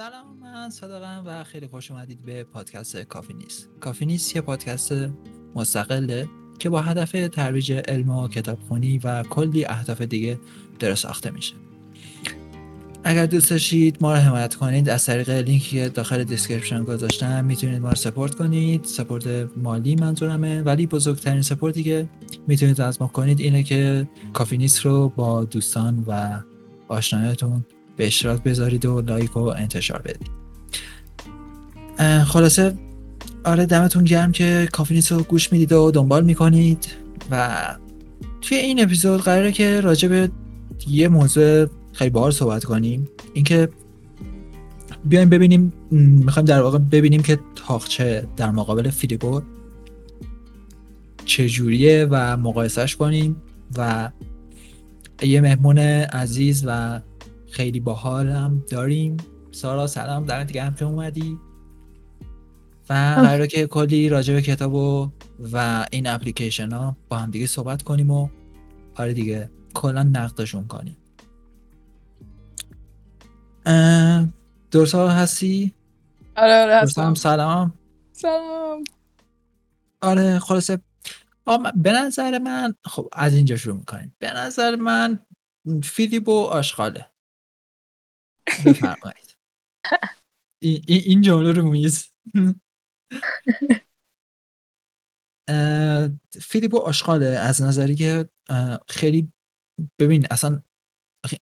[0.00, 3.68] سلام من صادقم و خیلی خوش اومدید به پادکست کافی نیست.
[3.80, 4.92] کافی نیست یه پادکست
[5.54, 6.28] مستقله
[6.58, 10.38] که با هدف ترویج علم و کتابخونی و کلی اهداف دیگه
[10.78, 11.54] داره ساخته میشه.
[13.04, 17.82] اگر دوست داشتید ما رو حمایت کنید از طریق لینکی که داخل description گذاشتم می‌تونید
[17.82, 18.84] ما رو support کنید.
[18.84, 19.26] support
[19.56, 22.08] مالی منظورمه ولی بزرگترین support ی که
[22.46, 26.42] می‌تونید از ما کنید اینه که کافی نیست رو با دوستان و
[26.88, 27.64] آشنایتون
[27.98, 30.30] به اشتراک بذارید و لایک و انتشار بدید.
[32.24, 32.74] خلاصه
[33.44, 36.86] آره دمتون گرم که کافی نیست گوش می‌دید و دنبال می‌کنید
[37.30, 37.58] و
[38.40, 40.30] توی این اپیزود قراره که راجع به
[40.88, 43.08] یه موضوع خیلی بار صحبت کنیم.
[43.34, 43.68] اینکه
[45.04, 49.42] بیایم ببینیم می‌خوایم در واقع ببینیم که تاخچه در مقابل فیلیپو
[51.24, 53.36] چجوریه و مقایسش کنیم
[53.76, 54.10] و
[55.22, 57.00] یه مهمون عزیز و
[57.50, 59.16] خیلی باحال هم داریم.
[59.50, 60.24] سارا سلام.
[60.24, 61.38] در دیگه هم که اومدی.
[62.90, 65.10] و قراره که کلی راجع به کتاب و,
[65.52, 68.28] و این اپلیکیشن ها با هم دیگه صحبت کنیم و
[68.94, 70.96] آره دیگه کلا نقدشون کنیم.
[74.70, 75.74] درسا هستی؟
[76.36, 77.14] آره آره هستم.
[77.14, 77.74] سلام.
[78.12, 78.84] سلام.
[80.00, 80.78] آره خلاصه.
[81.74, 84.16] به نظر من خب از اینجا شروع می‌کنیم.
[84.18, 85.18] به نظر من
[85.82, 87.06] فیلیپ و آشغاله.
[88.66, 89.36] بفرمایید
[90.88, 92.12] این جمله رو میز
[96.40, 98.28] فیلیپ و آشغاله از نظری که
[98.88, 99.32] خیلی
[99.98, 100.62] ببین اصلا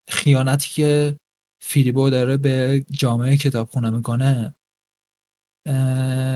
[0.09, 1.17] خیانتی که
[1.64, 4.56] فیلیپو داره به جامعه کتابخونه می‌کنه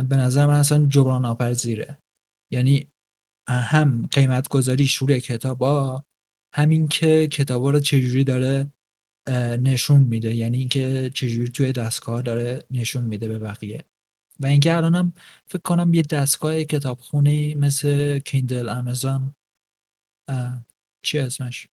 [0.10, 1.98] به نظر من اصلا جبران ناپذیره.
[2.54, 2.92] یعنی
[3.50, 6.06] هم قیمت گذاری شور کتابا
[6.56, 8.74] همین که کتابا رو چجوری داره
[9.62, 10.36] نشون میده.
[10.36, 13.84] یعنی اینکه چجوری توی دستگاه داره نشون میده به بقیه.
[14.40, 15.14] و اینکه الانم
[15.48, 19.36] فکر کنم یه دستگاه کتابخونی مثل کیندل آمازون
[21.02, 21.68] چی اسمش؟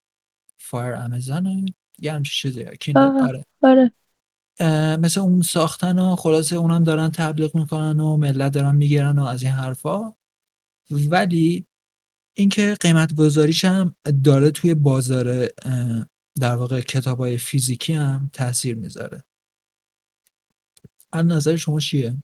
[0.59, 1.66] فایر آمازون
[1.99, 2.77] یه همچین چیزی.
[2.77, 3.45] کیندل آره.
[3.62, 3.93] آره.
[4.97, 9.43] مثل اون ساختن و خلاصه اونم دارن تبلیغ می‌کنن و ملت دارن می‌گیرن و از
[9.43, 10.12] این حرفا.
[10.91, 11.66] ولی
[12.34, 15.49] اینکه قیمت گذاریش هم داره توی بازار
[16.41, 19.25] در واقع کتاب های فیزیکی هم تاثیر می‌ذاره.
[21.13, 22.17] از نظر شما چیه؟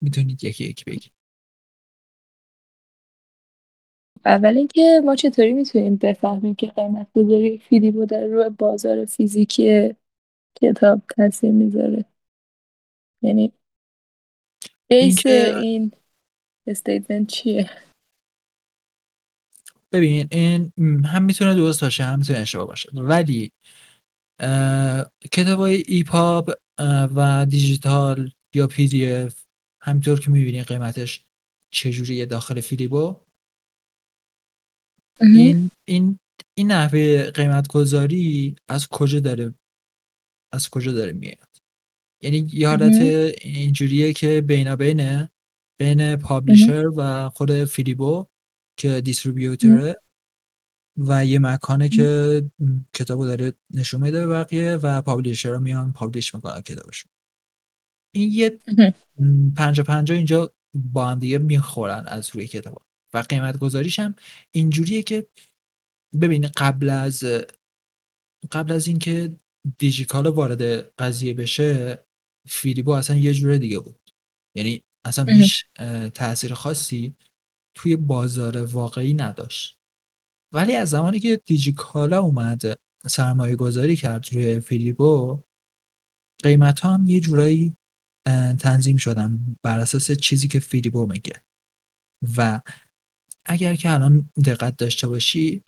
[0.00, 1.12] می‌تونید یکی یکی بگید.
[4.24, 9.94] اول اینکه ما چطوری می‌تونیم بفهمیم که قیمت گذاری فیلیپو در روی بازار فیزیکی
[10.54, 12.04] کتاب تاثیر می‌ذاره؟
[13.22, 13.52] یعنی
[14.88, 15.92] base این
[16.66, 17.70] statement چیه؟
[19.94, 20.72] ببین این
[21.04, 22.90] هم می‌تونه درست باشه هم می‌تونه اشتباه باشه.
[22.94, 23.52] ولی
[25.32, 26.50] کتاب های EPUB
[27.16, 29.44] و دیجیتال یا PDF
[29.82, 31.24] همینطور که می‌بینی قیمتش
[31.72, 33.16] چجوریه داخل فیدیبو
[35.20, 36.18] این این
[36.58, 39.54] این نحوه قیمت گذاری از کجا داره
[40.52, 41.48] از کجا داره میاد؟
[42.22, 43.02] یعنی یه حالت
[43.42, 45.30] اینجوریه که بینا بینه
[45.80, 48.26] بین پابلیشر و خود فیلیبو
[48.76, 50.00] که دیستریبیوتره
[50.96, 52.50] و یه مکانه که
[52.94, 57.10] کتابو داره نشون میده به بقیه و پابلیشر میان پابلیش می‌کنن کتابشون
[58.14, 58.60] این یه
[59.56, 62.82] پنجا پنجا اینجا با هم دیگه می‌خورن از روی کتاب
[63.14, 64.14] و قیمت گذاریش هم
[64.50, 65.26] اینجوریه که
[66.20, 67.24] ببین قبل از
[68.52, 69.36] قبل از اینکه
[69.78, 70.62] دیجیکال وارد
[70.96, 71.98] قضیه بشه
[72.48, 74.10] فیلیبو اصلا یه جور دیگه بود.
[74.56, 75.64] یعنی اصلا هیچ
[76.14, 77.16] تاثیر خاصی
[77.74, 79.78] توی بازار واقعی نداشت.
[80.52, 82.62] ولی از زمانی که دیجیکالا اومد
[83.06, 85.42] سرمایه گذاری کرد روی فیلیبو
[86.42, 87.76] قیمت ها هم یه جورایی
[88.58, 91.42] تنظیم شدن بر اساس چیزی که فیلیبو میگه.
[92.36, 92.60] و
[93.44, 95.62] اگر که الان دقت داشته باشی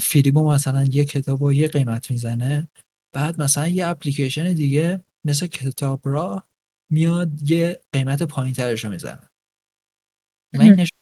[0.00, 2.68] فیلیبو مثلا یه کتاب و یه قیمت می‌زنه
[3.12, 6.44] بعد مثلا یه اپلیکیشن دیگه مثل کتاب را
[6.90, 9.30] میاد یه قیمت پایین ترش رو می‌زنه.
[10.54, 10.98] و این نشون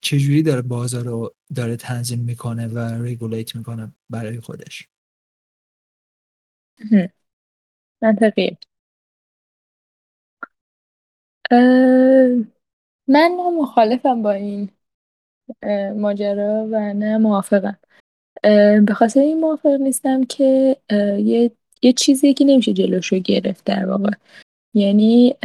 [0.00, 4.88] چجوری داره بازار رو داره تنظیم می‌کنه و ریگولیت می‌کنه برای خودش.
[8.02, 8.56] منطقی
[13.08, 14.70] من نه مخالفم با این
[15.96, 17.78] ماجرا و نه موافقم.
[18.86, 20.76] به خاطر این موافق نیستم که
[21.18, 21.50] یه
[21.82, 24.10] یه چیزی که نمیشه جلوش گرفت در واقع.
[24.76, 25.36] یعنی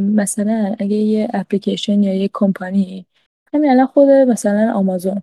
[0.00, 3.06] مثلا اگه یه اپلیکیشن یا یه کمپانی
[3.54, 5.22] همین الان خود مثلا آمازون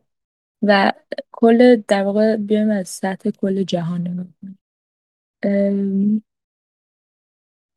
[0.61, 0.93] و
[1.31, 4.27] کل در واقع بیایم از سطح کل جهان نگاه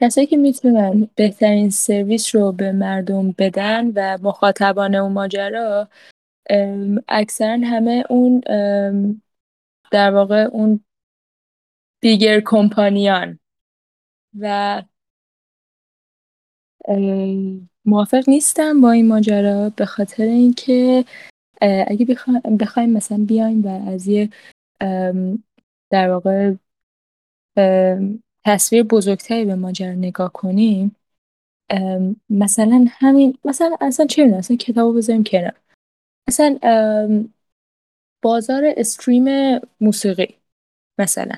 [0.00, 5.88] کسایی که می‌تونن بهترین سرویس رو به مردم بدن و مخاطبان اون ماجرا
[7.08, 8.40] اکثرا همه اون
[9.92, 10.84] در واقع اون
[12.00, 13.38] دیگر کمپانیان
[14.38, 14.82] و
[17.84, 21.04] موافق نیستم با این ماجرا به خاطر اینکه
[21.60, 22.06] اگه
[22.60, 24.28] بخوایم مثلا بیایم و از یه
[25.90, 26.54] در واقع
[28.44, 30.96] تصویر بزرگتری به ماجرا نگاه کنیم
[32.30, 35.54] مثلا همین مثلا اصلا چه می‌دونم؟ اصلا کتابو بذاریم کنار.
[36.28, 36.58] مثلا
[38.22, 40.34] بازار استریم موسیقی
[40.98, 41.34] مثلا.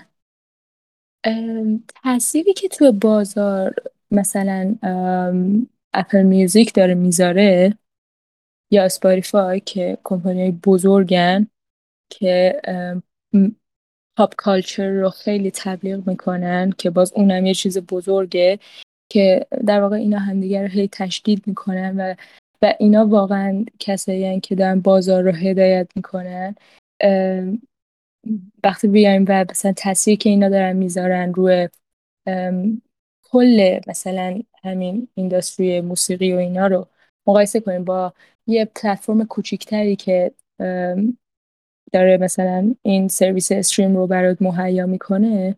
[2.05, 3.75] تأثیری که تو بازار
[4.15, 4.75] مثلا
[5.95, 7.79] اپل میوزیک داره می‌ذاره
[8.71, 11.47] یا اسپاریفای که کمپانی بزرگن
[12.11, 12.61] که
[14.17, 18.59] پاپ کالچر رو خیلی تبلیغ می‌کنن که باز اونم یه چیز بزرگه
[19.09, 22.15] که در واقع اینا همدیگه رو هی تشدید می‌کنن و
[22.63, 26.55] و اینا واقعا کسایی که دارن بازار رو هدایت می‌کنن.
[28.65, 31.69] وقتی بیایم و مثلا تاثیری که اینا دارن می‌ذارن روی
[33.35, 36.87] کل مثلا همین اینداستری موسیقی و اینا رو
[37.27, 38.13] مقایسه کنیم با
[38.47, 40.33] یه پلتفرم کوچیکتری که
[41.93, 45.57] داره مثلا این سرویس استریم رو برات مهیا می‌کنه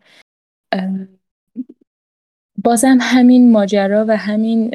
[2.63, 4.71] بازم همین ماجرا و همین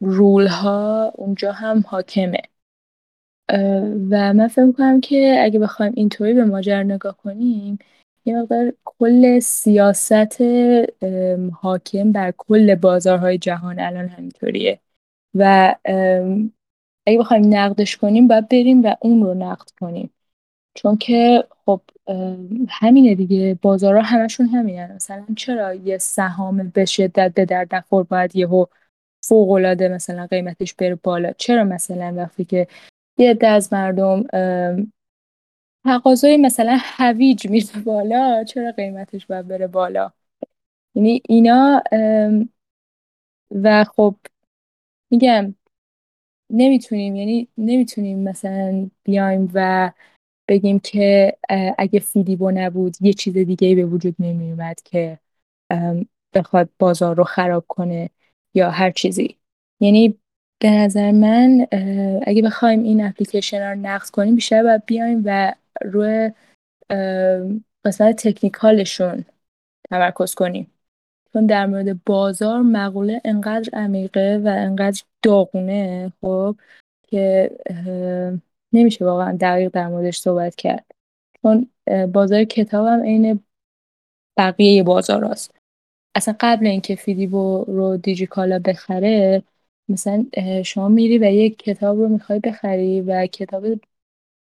[0.00, 2.42] رول ها اونجا هم حاکمه.
[4.10, 7.78] و من فکر کنم که اگه بخوایم اینطوری به ماجرا نگاه کنیم
[8.24, 10.42] یه مقدار کل سیاست
[11.52, 14.80] حاکم بر کل بازارهای جهان الان همینطوریه.
[15.34, 15.74] و
[17.06, 20.10] اگه بخوایم نقدش کنیم باید بریم و اون رو نقد کنیم.
[20.74, 21.80] چون که خب
[22.68, 23.58] همینه دیگه.
[23.62, 28.66] بازارها همشون همینه مثلا چرا یه سهام به شدت به درد نخور باید یهو
[29.24, 32.66] فوق العاده مثلا قیمتش بره بالا؟ چرا مثلا وقتی که
[33.18, 34.24] یه عده از مردم
[35.84, 40.12] تقاضای مثلا هویج میره بالا چرا قیمتش باید بره بالا؟
[40.94, 41.82] یعنی اینا
[43.50, 44.16] و خب
[45.10, 45.54] میگم
[46.50, 49.92] نمی‌تونیم یعنی نمی‌تونیم مثلا بیایم و
[50.48, 51.36] بگیم که
[51.78, 55.18] اگه فیدیبو نبود یه چیز دیگه به وجود نمیومد که
[56.34, 58.10] بخواد بازار رو خراب کنه
[58.54, 59.36] یا هر چیزی.
[59.80, 60.18] یعنی
[60.58, 61.66] به نظر من
[62.26, 66.30] اگه بخوایم این اپلیکیشن رو نقض کنیم بیشتر باید بیایم و روی
[67.84, 69.24] قسمت تکنیکالشون
[69.90, 70.70] تمرکز کنیم
[71.32, 76.56] چون در مورد بازار مقوله انقدر عمیقه و انقدر داغونه خب
[77.02, 77.50] که
[78.72, 80.86] نمیشه واقعا دقیق در موردش صحبت کرد
[81.42, 81.70] چون
[82.12, 83.40] بازار کتاب هم عین
[84.36, 85.54] بقیه بازار هست.
[86.14, 89.42] اصلا قبل اینکه فیدیبو رو دیجیکالا بخره
[89.88, 90.26] مثلا
[90.64, 93.64] شما میری و یک کتاب رو می‌خوای بخری و کتاب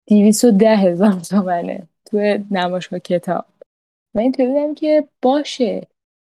[0.06, 3.44] دیویس و ده هزار تومنه توی نمایشگاه کتاب.
[4.14, 5.86] و این بودم که باشه.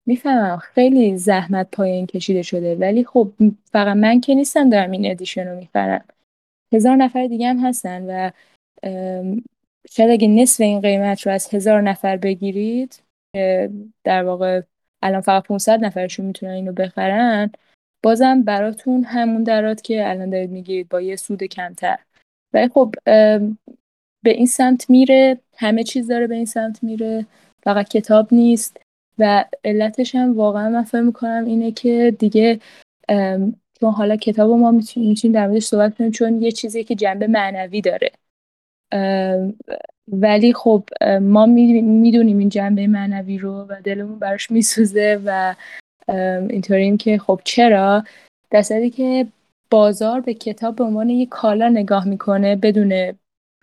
[0.07, 3.33] می‌فهمم خیلی زحمت پایین کشیده شده ولی خب
[3.73, 6.05] فقط من که نیستم دارم این ادیشن رو می‌خرم.
[6.73, 8.31] هزار نفر دیگه هم هستن و
[9.91, 13.03] شاید اگه نصف این قیمت رو از هزار نفر بگیرید
[14.05, 14.63] در واقع
[15.03, 17.51] الان فقط 500 نفرشون می‌تونن اینو بخرن
[18.03, 21.99] بازم براتون همون درات که الان دارید می‌گیرید با یه سود کمتر.
[22.57, 22.95] ولی خب
[24.25, 27.27] به این سمت میره همه چیز داره به این سمت میره
[27.63, 28.77] فقط کتاب نیست
[29.19, 32.61] و علتش هم واقعا من فکر می‌کنم اینه که دیگه
[33.81, 37.81] چون حالا کتاب ما می‌تونیم در موردش صحبت کنیم چون یه چیزی که جنبه معنوی
[37.81, 38.11] داره.
[40.09, 40.85] ولی خب
[41.21, 45.55] ما می‌دونیم این جنبه معنوی رو و دلمون براش میسوزه و
[46.51, 48.05] اینطوریم که خب چرا؟
[48.51, 49.27] در که
[49.71, 53.19] بازار به کتاب به عنوان یک کالا نگاه می‌کنه بدون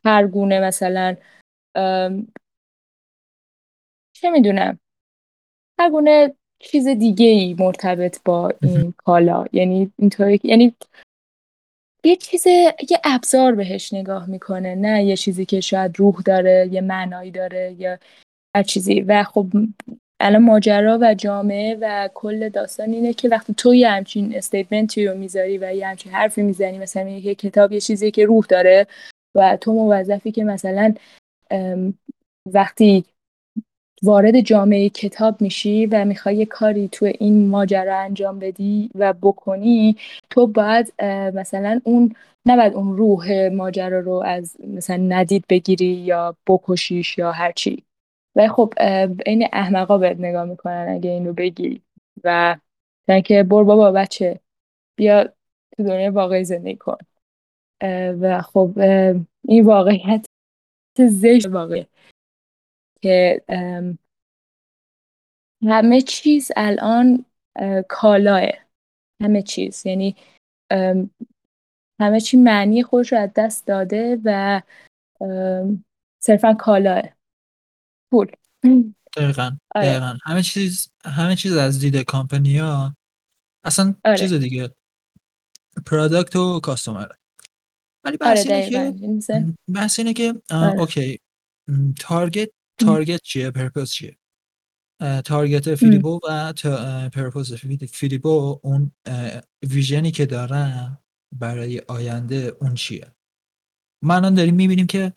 [0.06, 1.16] هر گونه مثلا
[4.14, 4.80] چه می‌دونم
[5.80, 9.46] هر گونه چیز دیگه ای مرتبط با این کالا.
[9.52, 10.76] یعنی اینطوری یعنی
[12.04, 16.82] یه چیز یه ابزار بهش نگاه می‌کنه نه یه چیزی که شاید روح داره یه
[16.82, 17.98] معنایی داره یا
[18.56, 19.02] هر چیزی.
[19.02, 19.48] و خب
[20.26, 25.18] الان ماجرا و جامعه و کل داستان اینه که وقتی تو یه همچین استیتمنتی رو
[25.18, 28.88] می‌ذاری و یه همچین حرفی می‌زنی مثلا یه کتاب یه چیزی که روح داره
[29.36, 30.94] و تو موظفی که مثلا
[32.54, 33.06] وقتی
[34.04, 39.98] وارد جامعه کتاب میشی و می‌خوای یه کاری تو این ماجرا انجام بدی و بکنی
[40.30, 40.94] تو باید
[41.36, 42.16] مثلا اون
[42.46, 47.84] نباید اون روح ماجرا رو از مثلا ندید بگیری یا بکشیش یا هرچی.
[48.36, 48.74] و خب
[49.26, 51.82] این احمقا بهت نگاه می‌کنن اگه این رو بگی.
[52.24, 52.58] و
[53.26, 54.40] که بر بابا بچه
[54.96, 55.24] بیا
[55.78, 56.98] تو دنیا واقعی زندگی کن.
[58.22, 58.80] و خب
[59.48, 60.26] این واقعیت
[61.00, 61.86] زشت واقعی
[63.02, 63.42] که
[65.64, 67.26] همه چیز الان
[67.90, 68.42] کالاه.
[69.22, 69.86] همه چیز.
[69.86, 70.16] یعنی
[72.00, 74.62] همه چی معنی خودش رو از دست داده و
[76.20, 77.04] صرفا کالاه.
[78.14, 78.28] پول.
[79.18, 79.90] دقیقا آره.
[79.90, 80.18] دقیقا.
[80.24, 82.96] همه چیز همه چیز از دید کامپنی ها
[83.66, 84.18] اصلا آره.
[84.18, 84.76] چیز دیگه
[85.86, 87.08] product و customer
[88.06, 90.80] ولی بحث آره اینه که بحث اینه که آره.
[90.80, 91.20] okay.
[92.00, 94.18] target target چیه؟ purpose چیه؟
[95.26, 96.54] target فیدیبو و
[97.14, 97.54] purpose
[97.92, 98.92] فیدیبو اون
[99.70, 100.98] vision ی که دارن
[101.40, 103.16] برای آینده اون چیه؟
[104.04, 105.14] ما الان داریم می‌بینیم که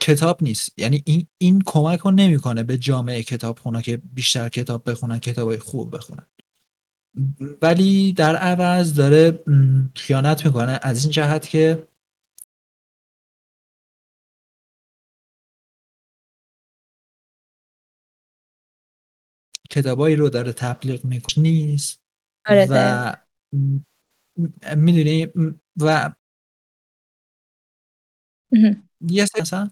[0.00, 0.78] کتاب نیست.
[0.78, 5.56] یعنی این این کمک رو نمی‌کنه به جامعه کتاب خونا که بیشتر کتاب بخونن کتاب
[5.56, 6.26] خوب بخونن.
[7.62, 9.44] ولی در عوض داره
[9.96, 10.80] خیانت می‌کنه.
[10.82, 11.88] از این جهت که
[19.70, 21.42] کتابایی رو داره تبلیغ می‌کنه.
[21.42, 22.00] نیست.
[22.46, 23.16] آره و
[24.76, 25.28] می‌دونی
[25.80, 26.12] و
[29.00, 29.70] یه مثلا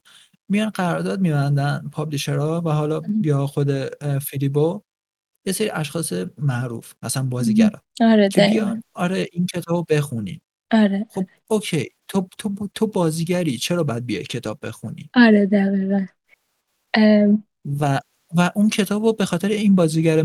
[0.48, 3.70] میان قرارداد میبندن پابلیشرها و حالا یا خود
[4.18, 4.82] فیلیبو
[5.46, 11.06] یه سری اشخاص معروف مثلا بازیگرا آره بیان آره این کتاب بخونی آره.
[11.10, 11.88] خب اوکی.
[12.08, 16.06] تو تو تو بازیگری چرا باید بیای کتاب بخونی؟ آره دقیقا.
[17.80, 18.00] و
[18.36, 20.22] و اون کتاب رو به خاطر این بازیگر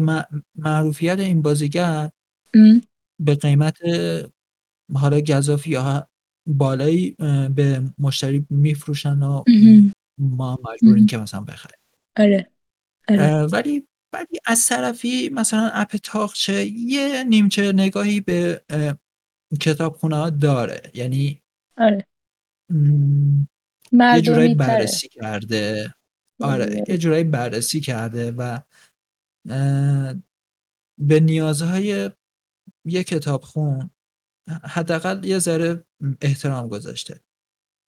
[0.55, 2.09] معروفیت این بازیگر
[3.19, 3.77] به قیمت
[4.95, 6.07] حالا گذافی یا
[6.47, 7.11] بالایی
[7.55, 9.43] به مشتری میفروشن و
[10.17, 11.79] ما مجبوریم که مثلا بخریم
[12.17, 12.51] آره.
[13.09, 13.45] آره.
[13.45, 18.61] ولی ولی از طرفی مثلا اپ تاخچه یه نیمچه نگاهی به
[19.61, 21.41] کتاب خونه داره یعنی
[21.77, 22.07] آره.
[23.93, 25.93] یه جورایی بررسی کرده
[26.41, 28.59] آره یه جورایی بررسی کرده و
[30.97, 32.09] به نیازهای
[32.85, 33.05] یه
[33.41, 33.89] خون
[34.49, 35.83] حداقل یه ذره
[36.21, 37.19] احترام گذاشته.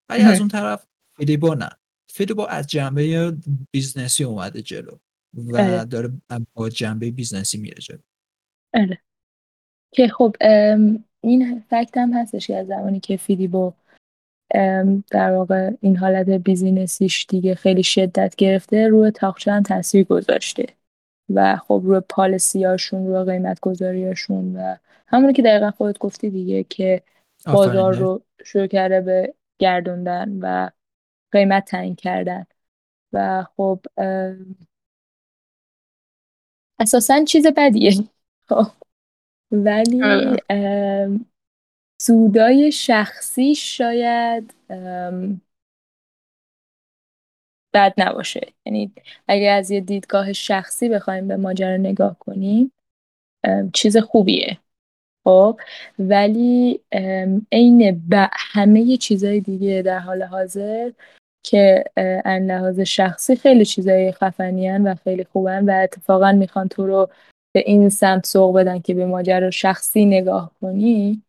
[0.09, 1.69] ولی از اون طرف فیدیبو نه.
[2.11, 3.37] فیدیبو از جنبه
[3.71, 4.97] business ی اومده جلو
[5.33, 5.85] و اره.
[5.85, 6.11] داره
[6.53, 7.99] با جنبه business ی میره جلو.
[8.73, 9.01] اره.
[9.93, 10.35] که خب
[11.21, 13.73] این فکت هم هستش که از زمانی که فیلیبو
[15.11, 20.65] در واقع این حالت بیزینسیش دیگه خیلی شدت گرفته روی تاخچه هم تاثیر گذاشته.
[21.29, 24.75] و خب روی پالیسیاشون روی قیمت گذاریاشون و
[25.07, 27.01] همونی که دقیقا خودت گفتی دیگه که
[27.45, 30.69] بازار رو شروع کرده به گردوندن و
[31.31, 32.45] قیمت تعیین کردن.
[33.13, 33.79] و خب
[36.79, 37.91] اساسا چیز بدیه.
[38.49, 38.67] خب
[39.51, 41.19] ولی آره.
[42.01, 44.53] سودای شخصی شاید
[47.75, 48.47] بد نباشه.
[48.65, 48.91] یعنی
[49.27, 52.71] اگه از یه دیدگاه شخصی بخوایم به ماجرا نگاه کنیم
[53.73, 54.57] چیز خوبیه.
[55.23, 55.59] خب؟
[55.99, 56.79] ولی
[57.51, 58.01] عین
[58.33, 60.91] همه چیزهای دیگه در حال حاضر
[61.43, 61.83] که
[62.25, 67.09] ان لحاظ شخصی خیلی چیزای خفنی و خیلی خوبن و اتفاقا می‌خوان تو رو
[67.51, 71.21] به این سمت سوق بدن که به ماجرا شخصی نگاه کنی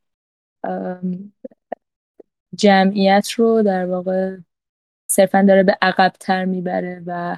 [2.55, 4.37] جمعیت رو در واقع
[5.06, 7.36] صرفا داره به عقبتر می‌بره و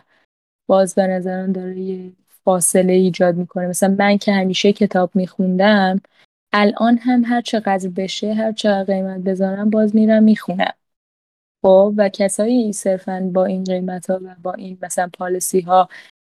[0.66, 2.12] باز به نظرم داره یه
[2.44, 3.66] فاصله ایجاد می‌کنه.
[3.66, 6.00] مثلا من که همیشه کتاب میخوندم
[6.52, 10.72] الان هم هر چقدر بشه هر چقدر قیمت بذارم باز میرم می‌خونم.
[11.62, 15.88] خب؟ و کسایی صرفا با این قیمت ها و با این مثلا پالیسی ها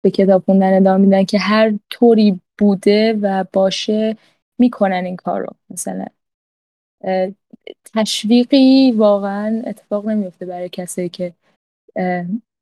[0.02, 4.16] به کتاب خوندن ادامه میدن که هر طوری بوده و باشه
[4.58, 6.06] می‌کنن این کار رو مثلا
[7.95, 11.33] تشویقی واقعا اتفاق نمیفته برای کسایی که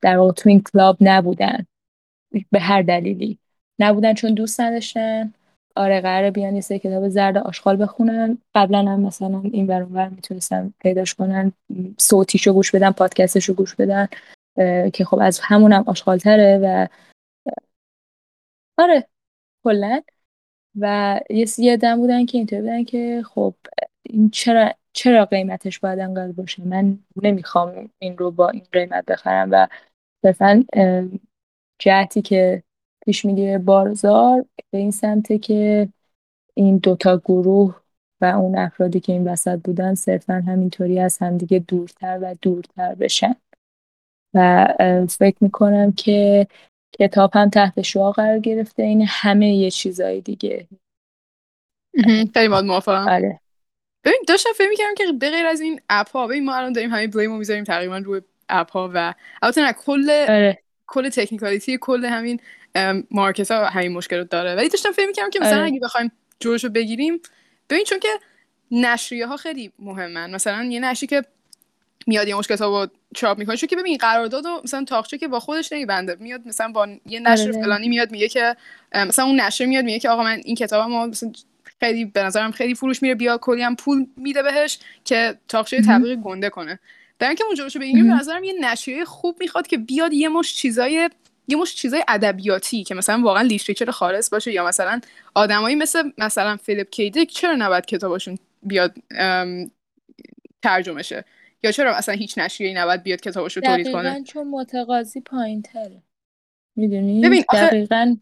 [0.03, 1.67] در واقع تو این کلاب نبودن.
[2.51, 3.39] به هر دلیلی.
[3.79, 5.33] نبودن چون دوست نداشتن.
[5.77, 8.39] آره قراره بیان یه کتاب زرد آشغال بخونن.
[8.55, 11.53] قبلا هم مثلا این ور ور می‌تونستن پیداش کنن.
[11.99, 14.09] صوتیشو گوش بدن پادکستشو گوش بدن
[14.93, 16.87] که خب از همونم آشغال تره و
[18.79, 19.09] آره
[19.65, 20.03] کلا.
[20.81, 21.21] و
[21.59, 23.55] یه دم بودن که اینطور بودن که خب
[24.09, 29.49] این چرا چرا قیمتش باید انقدر باشه؟ من نمی‌خوام این رو با این قیمت بخرم
[29.53, 29.69] و
[30.23, 30.65] صرفا
[31.79, 32.63] جهتی که
[33.07, 35.89] پیش می‌گیره بازار به این سمته که
[36.55, 37.81] این دوتا گروه
[38.21, 43.35] و اون افرادی که این وسط بودن صرفا همینطوری از همدیگه دورتر و دورتر بشن.
[44.35, 44.67] و
[45.09, 46.47] فکر می‌کنم که
[46.99, 50.67] کتاب هم تحت شعا قرار گرفته این همه یه چیزای دیگه.
[52.35, 53.09] خیلی باید موافقم.
[53.09, 53.41] آره.
[54.09, 56.91] ببین داشتم فکر می‌کردم که به غیر از این اپ ها ببین ما الان داریم
[56.91, 62.05] همه بلیمو می‌ذاریم تقریبا روی اپ ها و البته نه کل آره کل تکنیکالیتی کل
[62.05, 62.41] همین
[63.11, 65.67] مارکت ها همین مشکلات داره ولی داشتم فکر می‌کردم که مثلا آره.
[65.67, 67.21] اگه بخوایم جلوشو بگیریم
[67.71, 68.09] ببین چون که
[68.71, 71.23] نشریه ها خیلی مهمن مثلا یه نشری که
[72.07, 75.41] میاد یه مش کتابو چاپ می‌کنه چون که ببین قرارداد و مثلا تاخچه که با
[75.41, 77.53] خودش نمیبنده میاد مثلا با یه نشر آره.
[77.53, 78.57] فلانی میاد میگه که
[78.95, 81.33] مثلا اون نشر میاد میگه که آقا من این کتابمو مثلا
[81.81, 83.15] خیلی به نظرم خیلی فروش میره.
[83.15, 85.99] بیا کلی هم پول میده بهش که تاخچه مهم.
[85.99, 86.79] تبلیغ گنده کنه.
[87.19, 88.21] برای اینکه اونجا بشه بگیریم به.
[88.21, 91.11] نظرم یه نشریه خوب می‌خواد که بیاد یه مش چیزای
[91.49, 95.01] یه مش چیزای ادبیاتی که مثلا واقعا لیتریچر خالص باشه یا مثلا
[95.35, 98.95] آدمایی مثل مثلا فیلیپ کیدیک چرا نباید کتابشون بیاد
[100.63, 101.25] ترجمه شه
[101.63, 106.03] یا چرا اصلا هیچ نشریه‌ای نباید بیاد کتابش رو تولید کنه؟ چون متقاضی پایین تره
[106.77, 108.17] می‌دونی دقیقا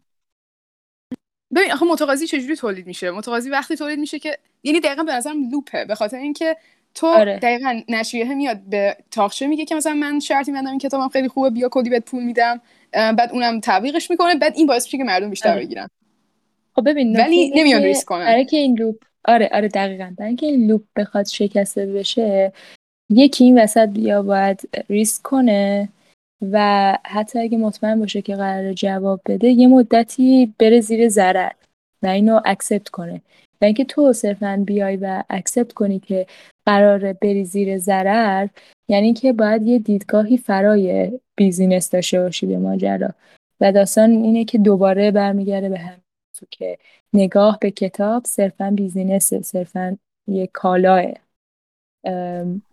[1.55, 5.49] ببین آخه متقاضی چجوری تولید میشه متقاضی وقتی تولید میشه که یعنی دقیقا به نظرم
[5.49, 6.57] لوپه به خاطر اینکه
[6.95, 7.39] تو آره.
[7.39, 11.49] دقیقا نشریه میاد به تاخچه میگه که مثلا من شرطی میبندم این کتابم خیلی خوبه
[11.49, 12.61] بیا کلی بهت پول میدم
[12.91, 15.65] بعد اونم تبلیغش می‌کنه بعد این باعث میشه که مردم بیشتر آره.
[15.65, 15.87] بگیرن
[16.75, 18.25] خب ببین ولی نمیان که ریسک کنن.
[18.25, 22.53] برای که این loop آره آره دقیقا برای اینکه این لوپ بخواد شکسته بشه
[23.09, 25.89] یکی این وسط بیا باید ریسک کنه
[26.41, 31.51] و حتی اگه مطمئن باشه که قرار جواب بده یه مدتی بره زیر ضرر
[32.03, 33.21] و اینو accept کنه.
[33.61, 36.27] و اینکه تو صرفا بیای و accept کنی که
[36.65, 38.47] قراره بری زیر ضرر
[38.89, 43.09] یعنی که باید یه دیدگاهی فرای business داشته باشی به ماجرا.
[43.61, 46.01] و داستان اینه که دوباره برمیگرده به هم
[46.37, 46.77] تو که
[47.13, 51.03] نگاه به کتاب صرفا business ه صرفا یه کالاه.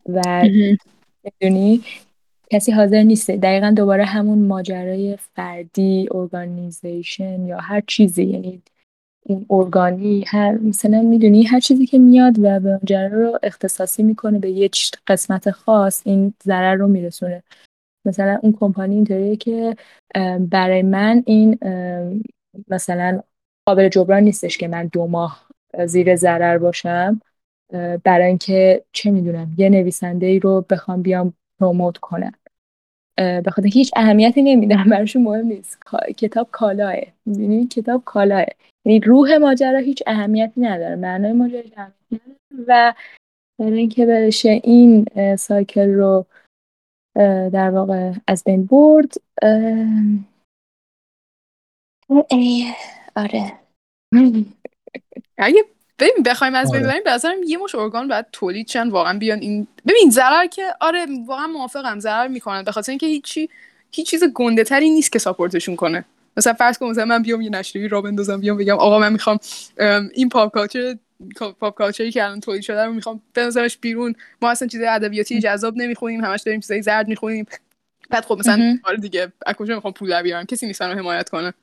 [0.08, 0.48] و
[1.24, 1.82] می‌دونی؟
[2.50, 8.62] کسی حاضر نیسته دقیقا دوباره همون ماجرای فردی organization یا هر چیزی یعنی
[9.26, 14.38] اون organi هر مثلا می‌دونی هر چیزی که میاد و به ماجرا رو اختصاصی می‌کنه
[14.38, 14.70] به یه
[15.06, 17.42] قسمت خاص این ضرر رو میرسونه.
[18.04, 19.76] مثلا اون کمپانی اینطوریه که
[20.40, 21.58] برای من این
[22.68, 23.20] مثلا
[23.66, 25.46] قابل جبران نیستش که من دو ماه
[25.86, 27.20] زیر ضرر باشم.
[28.04, 32.32] برای اینکه چه می‌دونم یه نویسنده ای رو بخوام بیام پروموت کنم
[33.18, 35.78] اه، به خاطر هیچ اهمیتی نمیدم براشون مهم نیست.
[36.16, 36.94] کتاب کالاه.
[37.26, 38.44] می‌دونی کتاب کالاه.
[38.84, 40.96] یعنی روح ماجرا هیچ اهمیتی نداره.
[40.96, 41.62] معنای ماجرا
[42.68, 42.94] و
[43.58, 46.26] برای اینکه بشه این سایکل رو
[47.52, 49.86] در واقع از بین برد اه،
[53.16, 53.52] آره.
[55.38, 55.64] اگه
[55.98, 56.88] ببین بخوایم از بین آره.
[56.88, 60.74] ببریم به نظرم یه مش ارگان باید تولید شن واقعا بیان این ببین ضرر که
[60.80, 63.48] آره واقعا موافقم ضرر می‌کنن به خاطر اینکه هیچی
[63.90, 66.04] هیچ چیز گنده تری نیست که ساپورتشون کنه
[66.36, 69.38] مثلا فرض کن مثلا من بیام یه نشریه را بندازم بیام بگم آقا من می‌خوام
[69.78, 70.96] ام، این پاپ کالچر
[71.60, 75.76] پاپ کالچری که الان تولید شده رو می‌خوام بنظرش بیرون ما اصلا چیزای ادبیاتی جذاب
[75.76, 77.46] نمی‌خونیم همش داریم چیزای زرد می‌خونیم
[78.10, 78.78] بعد خب مثلا.
[78.84, 81.54] آره دیگه از کجا می‌خوام پول در بیارم کسی نیست منو حمایت کنه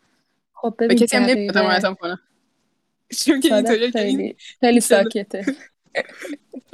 [0.54, 1.58] خب ببین کسی هم نمیاد.
[1.58, 2.20] حمایتم کنه
[3.26, 5.46] چون که صادق اینطوریه که این خیلی ساکته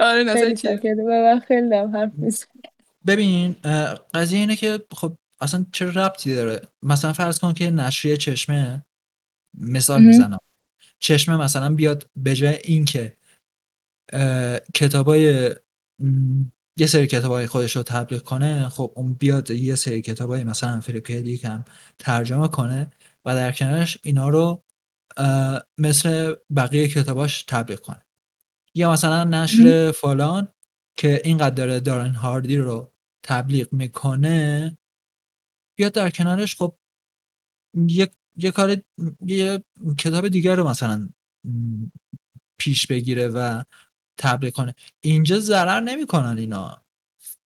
[0.00, 2.48] آره نظر خیلی چیه ساکته و من خیلی دارم حرف می‌زنم
[3.06, 3.56] ببین
[4.14, 8.84] قضیه اینه که خب اصلا چه ربطی داره؟ مثلا فرض کن که نشریه چشمه
[9.58, 10.02] مثال.
[10.02, 10.38] می‌زنم.
[10.98, 13.16] چشمه مثلا بیاد به جای اینکه
[14.74, 15.54] کتابای
[16.76, 21.44] یه سری کتابای خودش رو تبلیغ کنه خب اون بیاد یه سری کتابای مثلا دیک
[21.44, 21.64] هم
[21.98, 22.90] ترجمه کنه
[23.24, 24.62] و در کنارش اینا رو
[25.78, 28.02] مثل بقیه کتاباش تبلیغ کنه.
[28.74, 30.48] یا مثلا نشر فلان
[30.96, 34.78] که اینقدر داره دارن هاردی رو تبلیغ می‌کنه
[35.78, 36.78] بیاد در کنارش خب
[37.74, 38.76] یه, یه کار
[39.26, 39.64] یه
[39.98, 41.08] کتاب دیگر رو مثلا
[42.58, 43.62] پیش بگیره و
[44.18, 44.74] تبلیغ کنه.
[45.00, 46.82] اینجا ضرر نمی‌کنن اینا.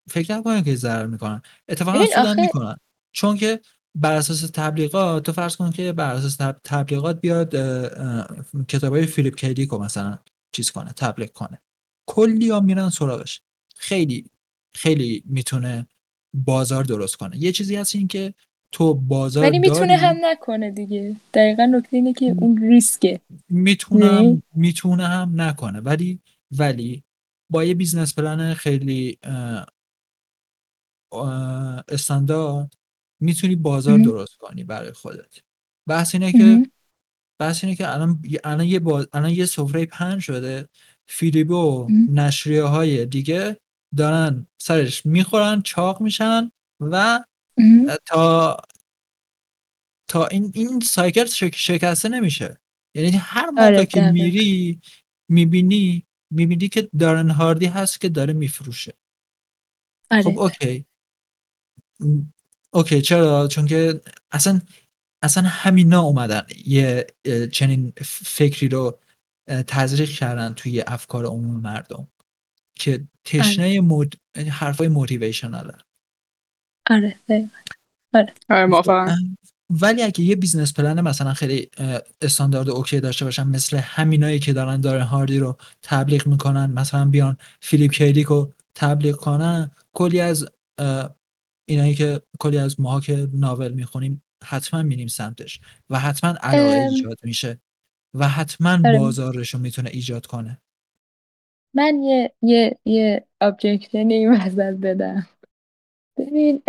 [0.09, 1.41] فکر نکنن که ضرر می‌کنن.
[1.69, 2.77] اتفاقا سودم آخه می‌کنن.
[3.11, 3.61] چون که
[3.95, 7.55] بر اساس تبلیغات تو فرض کن که بر اساس تب- تبلیغات بیاد
[8.67, 10.17] کتابای فیلیپ کیدیک رو مثلا
[10.51, 11.61] چیز کنه تبلیغ کنه.
[12.09, 13.41] کلی ها میرن سراغش.
[13.75, 14.25] خیلی
[14.75, 15.87] خیلی می‌تونه
[16.33, 17.37] بازار درست کنه.
[17.37, 18.33] یه چیزی هست این که
[18.71, 21.15] تو بازار ولی می‌تونه هم نکنه دیگه.
[21.33, 23.21] دقیقا نکته اینه که اون ریسکه.
[23.49, 24.41] می‌تونم نه.
[24.55, 25.79] می‌تونه هم نکنه.
[25.79, 26.19] ولی
[26.51, 27.03] ولی
[27.49, 29.17] با یه business plan خیلی
[31.87, 32.73] استاندارد
[33.21, 33.99] می‌تونی بازار.
[33.99, 35.35] درست کنی برای خودت
[35.87, 36.31] بحث اینه.
[36.31, 36.71] که
[37.39, 39.07] بحث اینه که الان الان یه باز...
[39.13, 40.69] الان یه سفره پهن شده
[41.07, 41.87] فیدیبو.
[42.11, 43.57] نشریه های دیگه
[43.97, 47.23] دارن سرش می‌خورن چاق میشن و.
[48.05, 48.57] تا
[50.07, 52.59] تا این این cycle شک- شکسته نمیشه
[52.95, 54.81] یعنی هر موقع آره که دقیق میری
[55.29, 58.93] می‌بینی می‌بینی که دارن هاردی هست که داره میفروشه
[60.11, 60.85] آره خب okay
[62.73, 64.61] okay چرا؟ چون که اصلا
[65.23, 66.41] اصلا همینا اومدن.
[66.65, 67.07] یه
[67.51, 68.99] چنین فکری رو
[69.67, 72.07] تزریق کردن توی افکار عموم مردم
[72.75, 74.13] که تشنه موت...
[74.49, 75.71] حرفای motivational
[76.89, 77.47] آره دقیقاً.
[78.49, 78.65] آره.
[78.65, 79.37] موافقم.
[79.69, 81.69] ولی اگه یه business plan مثلا خیلی
[82.21, 87.37] استاندارد okay داشته باشن مثل همینایی که دارن دارن هاردی رو تبلیغ می‌کنن مثلا بیان
[87.61, 90.47] فیلیپ کی دیک رو تبلیغ کنن کلی از
[91.71, 96.87] اینایی که کلی از ماها که novel می‌خونیم حتما میریم سمتش و حتما علاقه.
[96.91, 97.59] ایجاد میشه
[98.13, 98.99] و حتما آره.
[98.99, 100.61] بازارش رو می‌تونه ایجاد کنه.
[101.75, 105.27] من یه یه یه ابجکشن این وسط بدم.
[106.17, 106.61] ببین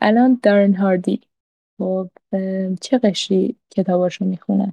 [0.00, 1.20] الان دارن هاردی.
[1.78, 2.10] خب
[2.80, 4.72] چه قشری کتاباشو می‌خونن؟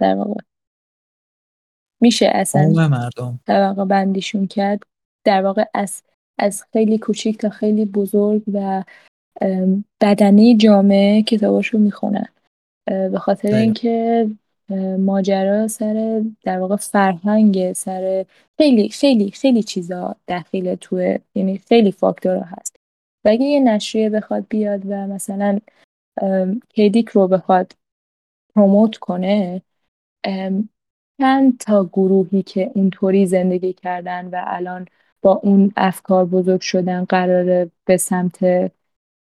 [0.00, 0.40] در واقع.
[2.00, 3.40] میشه اصلا مردم.
[3.46, 4.82] طبقه بندیشون کرد.
[5.24, 6.02] در واقع از
[6.38, 8.84] از خیلی کوچیک تا خیلی بزرگ و
[10.00, 12.28] بدنه جامعه کتاباشو می‌خونن.
[12.86, 13.54] به خاطر.
[13.54, 14.28] اینکه
[14.98, 18.24] ماجرا سر در واقع فرهنگ سر
[18.58, 22.76] خیلی خیلی خیلی چیزا دخیل توی یعنی خیلی فاکتورها هست.
[23.24, 25.58] و اگه یه نشریه بخواد بیاد و مثلا
[26.68, 27.72] کیدیک رو بخواد
[28.54, 29.62] پروموت کنه
[31.20, 34.86] چند تا گروهی که اونطوری زندگی کردن و الان
[35.26, 38.42] با اون افکار بزرگ شدن قراره به سمت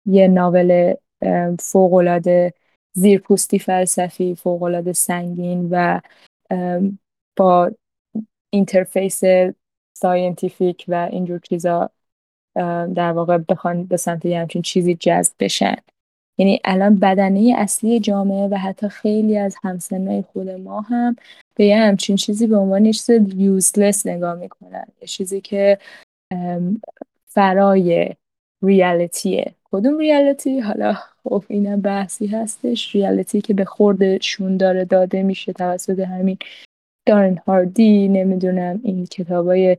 [0.05, 2.53] یه novel ام، فوق‌العاده
[2.93, 5.99] زیرپوستی فلسفی فوق‌العاده سنگین و
[7.35, 7.71] با
[8.49, 9.21] interface
[9.97, 11.89] scientific و اینجور چیزا
[12.95, 15.75] در واقع بخوان به سمت یه همچین چیزی جذب بشن.
[16.37, 21.15] یعنی الان بدنه اصلی جامعه و حتی خیلی از همسنای خود ما هم
[21.55, 24.85] به یه همچین چیزی به عنوان یه چیز نگاه می‌کنن.
[25.01, 25.77] یه چیزی که
[27.25, 28.15] فرای
[28.61, 30.93] reality ه کدوم reality حالا
[31.23, 32.95] خب اینم بحثی هستش.
[32.95, 36.37] reality که به خوردشون داره داده میشه توسط همین
[37.05, 39.77] دارن هاردی نمی‌دونم این کتابای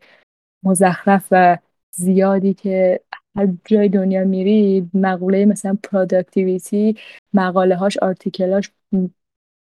[0.63, 1.59] مزخرف و
[1.91, 3.01] زیادی که
[3.37, 6.97] هر جای دنیا میری مقوله مثلا productivity
[7.35, 8.71] مقاله هاش آرتیکلاش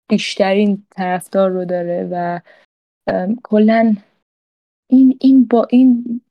[0.09, 2.39] بیشترین طرفدار رو داره و
[3.43, 3.95] کلا
[4.89, 6.21] این این با این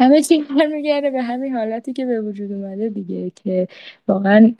[0.00, 3.68] همه چی برمیگرده به همین حالتی که به وجود اومده دیگه که
[4.08, 4.54] واقعا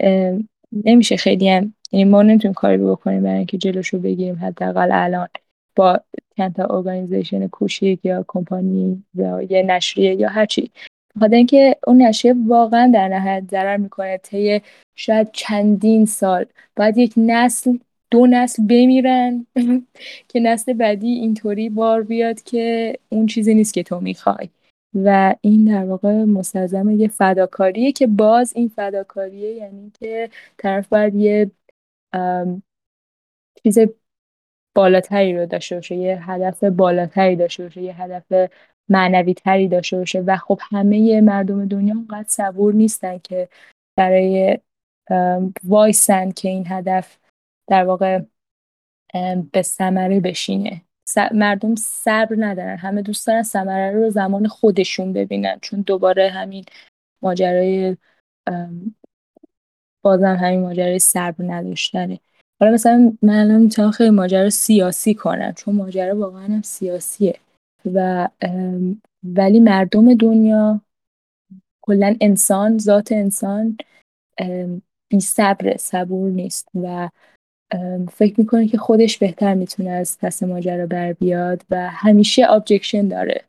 [0.85, 5.29] نمیشه خیلی هم یعنی ما نمی‌تونیم کاری بکنیم برای اینکه جلوشو بگیریم حداقل الان
[5.77, 6.01] با
[6.37, 10.71] چند تا ارگانیزیشن کوچیک یا کمپانی یا یه نشریه یا هر چی
[11.17, 14.61] بخاطر اینکه اون نشریه واقعا در نهایت ضرر می‌کنه طی
[14.97, 16.47] شاید چندین سال.
[16.77, 17.79] باید یک نسل
[18.11, 19.47] دو نسل بمیرن
[20.29, 24.49] که نسل بعدی اینطوری بار بیاد که اون چیزی نیست که تو می‌خوای.
[24.95, 31.15] و این در واقع مستلزم یه فداکاریه که باز این فداکاریه یعنی که طرف باید
[31.15, 31.51] یه
[33.65, 33.79] چیز
[34.75, 38.51] بالاتری رو داشته باشه یه هدف بالاتری داشته باشه یه هدف
[38.91, 40.21] معنوی تری داشته باشه.
[40.21, 43.49] و خب همه مردم دنیا اونقدر صبور نیستن که
[43.97, 44.59] برای
[45.65, 47.19] وایسن که این هدف
[47.69, 48.21] در واقع
[49.53, 50.83] به ثمره بشینه.
[51.35, 52.77] مردم صبر ندارن.
[52.77, 55.59] همه دوست دارن ثمره رو زمان خودشون ببینن.
[55.63, 56.65] چون دوباره همین
[57.23, 57.97] ماجرای
[60.03, 62.21] بازم همین ماجرای صبر نداشتنه.
[62.61, 65.53] حالا مثلا من الان می‌تونم خیلی ماجرا سیاسی کنم.
[65.53, 67.39] چون ماجرا واقعا هم سیاسیه.
[67.87, 68.29] و
[69.23, 70.81] ولی مردم دنیا
[71.83, 73.79] کلا انسان ذات انسان
[75.09, 77.09] بی صبر صبور نیست و
[78.13, 83.45] فکر می‌کنه که خودش بهتر می‌تونه از پس ماجرا بر بیاد و همیشه objection داره.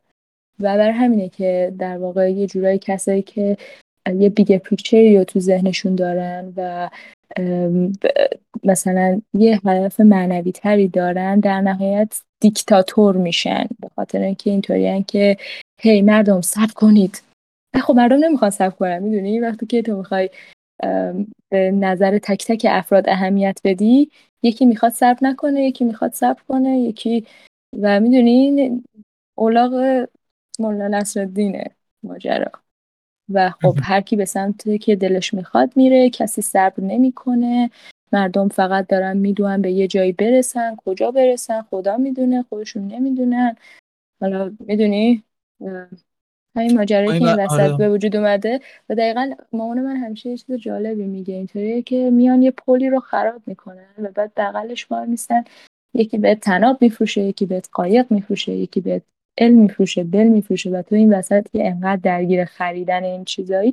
[0.60, 3.56] و بر همینه که در واقع یه جورایی کسایی که
[4.18, 6.90] یه big picture ی رو تو ذهنشون دارن و
[8.64, 13.66] مثلا یه هدف معنوی تری دارن در نهایت دیکتاتور میشن.
[13.80, 15.36] به خاطر اینکه اینطوریان که
[15.80, 17.22] هی مردم صبر کنید.
[17.82, 20.30] خب مردم نمی‌خوان صبر کنن می‌دونی؟ وقتی که تو می‌خوای
[21.48, 24.10] به نظر تک تک افراد اهمیت بدی
[24.42, 27.26] یکی می‌خواد صبر نکنه یکی می‌خواد صبر کنه یکی
[27.80, 28.82] و می‌دونی؟
[29.38, 30.06] اولاغ
[30.58, 31.64] مولا نصرالدینه
[32.02, 32.52] ماجرا.
[33.34, 37.70] و خب هر کی به سمتی که دلش می‌خواد میره کسی صبر نمی‌کنه.
[38.12, 43.56] مردم فقط دارن می‌دونن به یه جایی برسن کجا برسن خدا می‌دونه خودشون نمی‌دونن.
[44.20, 45.22] حالا می‌دونی؟
[46.56, 47.44] همین ماجرایی که این آره.
[47.44, 51.34] وسط به وجود اومده و دقیقا مامان من همیشه یه چیز جالبی میگه.
[51.34, 55.44] اینطوریه که میان یه پلی رو خراب می‌کنن و بعد بغلش وای میستن
[55.94, 59.02] یکی به تناب میفروشه یکی بهت قایق میفروشه یکی بهت
[59.38, 63.72] علم میفروشه دل میفروشه و تو این وسط که انقدر درگیر خریدن این چیزایی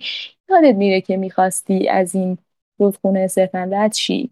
[0.49, 2.37] یادت میره که می‌خواستی از این
[2.77, 4.29] رودخونه صرفا رد شی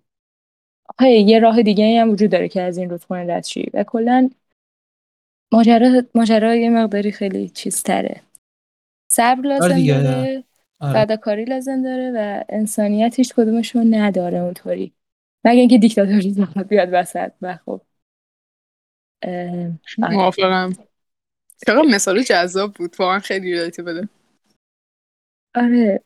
[1.01, 4.29] یه راه دیگه هم وجود داره که از این رودخونه رد شی و کلا
[5.51, 8.21] ماجرا ماجرا یه مقداری خیلی چیز تره
[9.07, 10.03] صبر آره لازم.
[10.03, 10.43] داره
[10.79, 10.93] آره.
[10.93, 14.93] فداکاری لازم داره و انسانیت هیچ کدومشون نداره اونطوری
[15.43, 17.81] مگه اینکه دیکتاتوری زحمت بیاد وسط و خب
[19.23, 19.79] آره.
[19.97, 20.73] موافقم
[21.65, 22.96] چقدر مثال جذاب بود.
[23.00, 24.10] واقعا خیلی ریلیتی بده.
[25.56, 26.04] آره.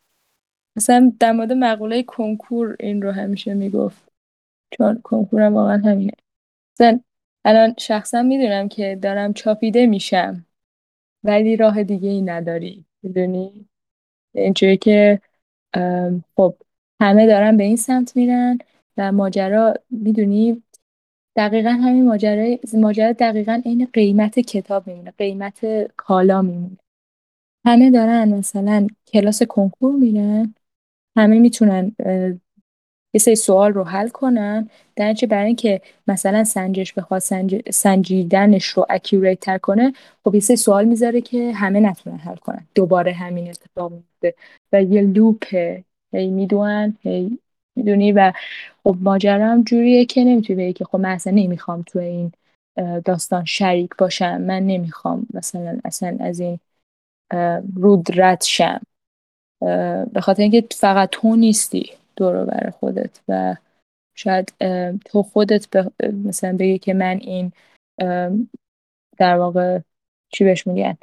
[0.76, 4.12] مثلا در مورد مقوله کنکور این رو همیشه می‌گفت.
[4.72, 6.14] چون کنکورم واقعا همینه.
[6.76, 7.00] مثلا
[7.46, 10.46] الان شخصا می‌دونم که دارم چاپیده میشم.
[11.24, 12.86] ولی راه دیگه ای نداری.
[13.04, 13.66] می‌دونی؟
[14.34, 15.22] اینجوری که
[16.36, 16.56] خب
[17.02, 18.58] همه دارن به این سمت میرن
[18.98, 20.64] و ماجرا می‌دونی؟
[21.36, 26.78] دقیقا همین ماجرا ماجرا دقیقا عین قیمت کتاب میمونه قیمت کالا میمونه.
[27.65, 30.56] همه دارن مثلا کلاس کنکور میرن
[31.17, 31.96] همه می‌تونن
[33.13, 37.70] یه سری سوال رو حل کنن در برای اینکه مثلا سنجش بخواد سنج...
[37.70, 39.94] سنجیدنش رو اکیوریت تر کنه
[40.26, 42.67] خب یه سری سوال می‌ذاره که همه نتونن حل کنن.
[42.76, 44.36] دوباره همین اتفاق میفته
[44.74, 47.39] و یه لوپه هی می‌دونن هی
[47.75, 48.34] می‌دونی؟ و
[48.84, 52.31] خب ماجرا هم جوریه که نمی‌تونی بگی که خب من اصلا نمی‌خوام تو این
[53.05, 54.41] داستان شریک باشم.
[54.41, 56.60] من نمی‌خوام مثلا اصلا از این
[57.75, 58.81] رود رد شم.
[60.13, 63.55] به خاطر اینکه فقط تو نیستی دور بر خودت و
[64.15, 64.53] شاید
[65.05, 65.91] تو خودت به-
[66.25, 67.51] مثلا بگی که من این
[69.17, 69.79] در واقع
[70.29, 70.97] چی بهش میگن؟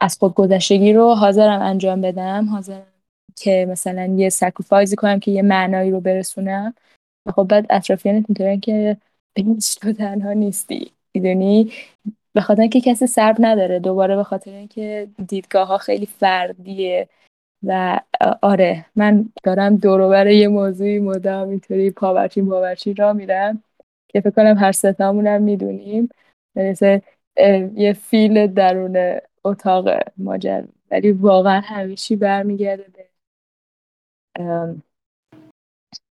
[0.00, 2.48] از خود گذشتگی رو حاضرم انجام بدم.
[2.48, 2.93] حاضرم
[3.36, 6.74] که مثلا یه sacrifice ی کنم که یه معنایی رو برسونم.
[7.26, 8.96] و خب بعد اطرافیانت اینطورن که
[9.36, 10.92] ببینش تو تنها نیستی.
[11.14, 11.72] می‌دونی؟
[12.32, 13.78] به خاطر اینکه کسی صبر نداره.
[13.78, 17.08] دوباره به خاطر اینکه دیدگاه ها خیلی فردیه.
[17.62, 18.00] و
[18.42, 23.62] آره من دارم دور یه موضوعی مدام اینطوری پاورچین پاورچین را میرم
[24.08, 26.08] که فکر کنم هر ستامون هم می‌دونیم.
[26.56, 26.98] مثل
[27.36, 33.06] اه، یه فیل درون اتاق ماجر ولی واقعا همیشه برمیگرده به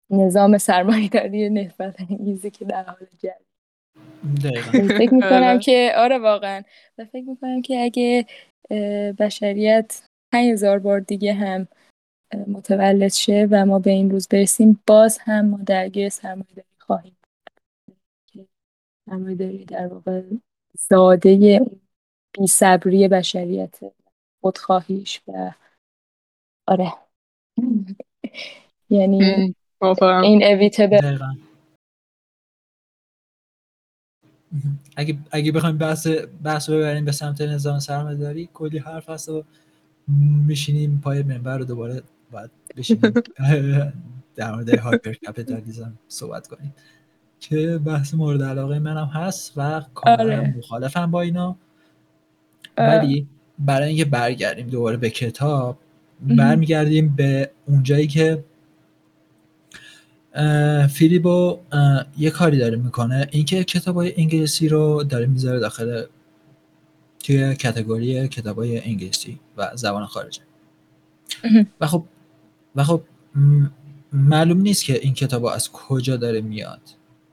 [0.09, 3.47] نظام سرمایه‌داری نسبت انگیزی که در حال جریان
[4.97, 5.59] فکر می‌کنم آره.
[5.59, 6.63] که آره واقعا.
[6.97, 8.25] و فکر می‌کنم که اگه
[9.13, 11.67] بشریت 5000 بار دیگه هم
[12.47, 17.17] متولد شه و ما به این روز برسیم باز هم ما درگیر سرمایه‌داری خواهیم
[19.09, 20.23] سرمایه‌داری در واقع
[20.77, 21.61] زاده
[22.33, 23.79] بی‌صبری بشریت
[24.41, 25.51] خودخواهیش و
[26.67, 26.93] آره.
[28.89, 29.53] یعنی
[30.23, 31.35] این اویتبل دقیقا
[34.95, 36.07] اگه اگه بخوایم بحث
[36.43, 39.43] بحث رو ببریم به سمت نظام سرمایه‌داری کلی حرف هست و
[40.47, 43.13] میشینیم پای منبر رو دوباره باید بشینیم
[44.35, 46.73] در مورد هایپر کپیتالیسم صحبت کنیم
[47.39, 50.53] که بحث مورد علاقه منم هست و کاملا آره.
[50.57, 51.55] مخالفم با اینا
[52.77, 52.87] آه.
[52.87, 53.27] ولی
[53.59, 55.77] برای اینکه برگردیم دوباره به کتاب.
[56.21, 58.43] برمیگردیم به اونجایی که
[60.33, 60.89] اه،
[62.17, 63.27] یه کاری داره می‌کنه.
[63.31, 66.03] اینکه کتابای انگلیسی رو داره می‌ذاره داخل
[67.19, 70.41] توی کتگوری کتابای انگلیسی و زبان خارجی.
[71.43, 71.67] مهم.
[71.81, 72.03] و خب
[72.75, 73.01] و خب
[74.13, 76.81] معلوم نیست که این کتاب از کجا داره میاد.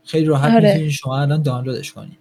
[0.05, 0.68] خیلی راحت آره.
[0.73, 2.18] می‌تونید شما الان دانلودش کنید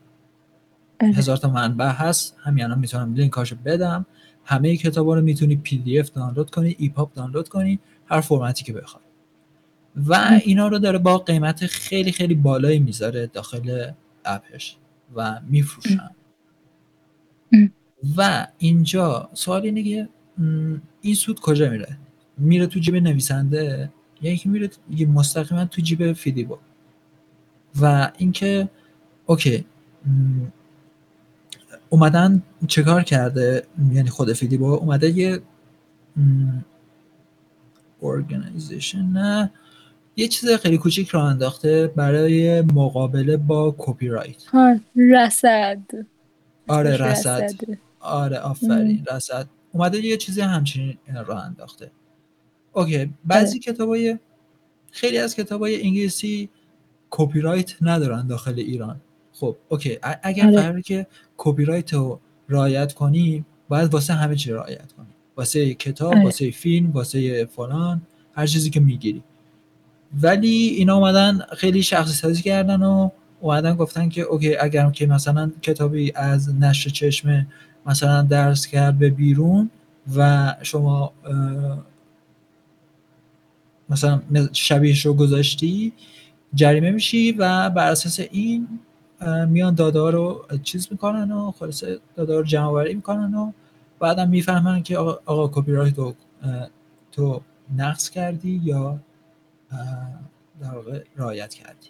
[1.02, 1.14] آره.
[1.14, 2.36] هزار تا منبع هست.
[2.40, 4.06] همین الان می‌تونم لینکاشو بدم.
[4.46, 9.04] همه کتابا رو می‌تونی PDF دانلود کنی EPUB دانلود کنی هر فرمتی که بخوای.
[10.08, 13.92] و اینا رو داره با قیمت خیلی خیلی بالایی می‌ذاره داخل
[14.26, 14.78] اپش
[15.16, 16.10] و میفروشن.
[18.18, 20.10] و اینجا سوال اینه که
[21.02, 21.98] این سود کجا میره؟
[22.38, 26.58] میره تو جیب نویسنده؟ یا اینکه میره یه مستقیما تو جیب فیدیبو
[27.82, 28.70] و اینکه
[29.26, 29.66] okay
[31.94, 35.42] اومدن چه کار کرده؟ یعنی خود فیدیبو اومده یه
[38.02, 39.52] organization نه
[40.16, 45.80] یه چیز خیلی کوچیک راه انداخته برای مقابله با کپی رایت ها رصد
[46.68, 47.80] آره رصده.
[48.00, 49.48] آره آفرین رصد.
[49.72, 51.92] اومده یه چیزی همچین راه انداخته.
[52.74, 54.20] okay بعضی کتابای
[54.92, 56.50] خیلی از کتابای انگلیسی
[57.10, 59.02] کپی رایت ندارن داخل ایران.
[59.44, 60.56] خب okay اگر آره.
[60.56, 66.14] قراره که کپی رایت رو رعایت کنی باید واسه همه چی رعایت کنی واسه کتاب
[66.14, 66.24] آره.
[66.24, 68.02] واسه فیلم واسه فلان
[68.36, 69.24] هر چیزی که می‌گیری
[70.22, 73.10] ولی اینا اومدن خیلی شخصی سازی کردن و
[73.42, 77.48] اومدن گفتن که okay اگر که مثلا کتابی از نشر چشمه
[77.86, 79.70] مثلا درز کرد به بیرون
[80.16, 81.14] و شما
[83.90, 84.22] مثلا
[84.54, 85.94] شبیهش رو گذاشتی
[86.54, 88.68] جریمه میشی و بر اساس این
[89.50, 91.84] میان داده رو چیز می‌کنن و خلاص
[92.16, 93.52] داده رو جمع آوری می‌کنن و
[94.00, 96.14] بعدم می‌فهمن که آقا, آقا کپی رایت تو
[97.12, 97.42] تو
[97.78, 99.00] نقص کردی یا
[100.62, 101.88] در واقع رعایت کردی.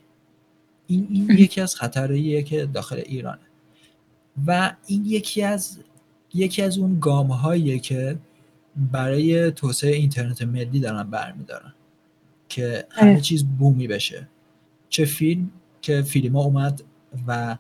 [0.88, 3.40] این, این یکی از خطرهاییه که داخل ایرانه.
[4.48, 5.80] و این یکی از
[6.34, 8.18] یکی از اون گام که
[8.92, 11.74] برای توسعه اینترنت ملی دارن برمیدارن
[12.50, 14.28] که همه چیز بومی بشه.
[14.90, 16.84] چه فیلم که فیلم ها اومد
[17.28, 17.58] و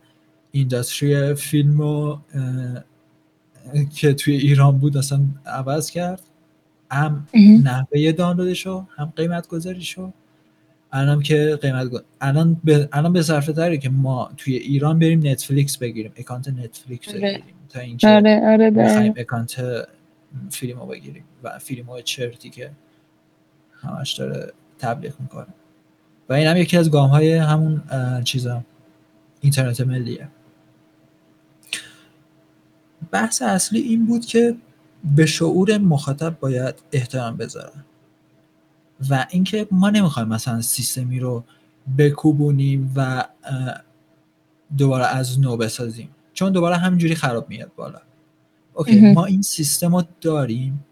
[0.51, 2.19] industry فیلم رو
[3.95, 6.21] که توی ایران بود اصلا عوض کرد.
[6.91, 7.27] هم
[7.63, 10.11] نحوه دانلودشو هم قیمت گذاریشو
[10.91, 12.03] الان که قیمت گذار...
[12.21, 17.07] الان به الان به صرفه داره که ما توی ایران بریم نتفلیکس بگیریم اکانت نتفلیکس
[17.09, 17.19] آره.
[17.19, 19.63] بگیریم تا اینکه آره آره بخوایم اکانت
[20.49, 22.71] فیلم رو بگیریم و فیلم های چرتی که
[23.81, 25.47] همش داره تبلیغ می‌کنه.
[26.29, 27.83] و این هم یکی از گام های همون
[28.23, 28.63] چیزا.
[29.43, 30.27] اینترنت ملیه.
[33.12, 34.56] بحث اصلی این بود که
[35.15, 37.84] به شعور مخاطب باید احترام بذارن
[39.10, 41.43] و اینکه ما نمی‌خوایم مثلا سیستمی رو
[41.97, 43.25] بکوبونیم و
[44.77, 46.10] دوباره از نو بسازیم.
[46.34, 47.99] چون دوباره همینجوری خراب میاد بالا.
[48.73, 50.86] okay ما این سیستم رو داریم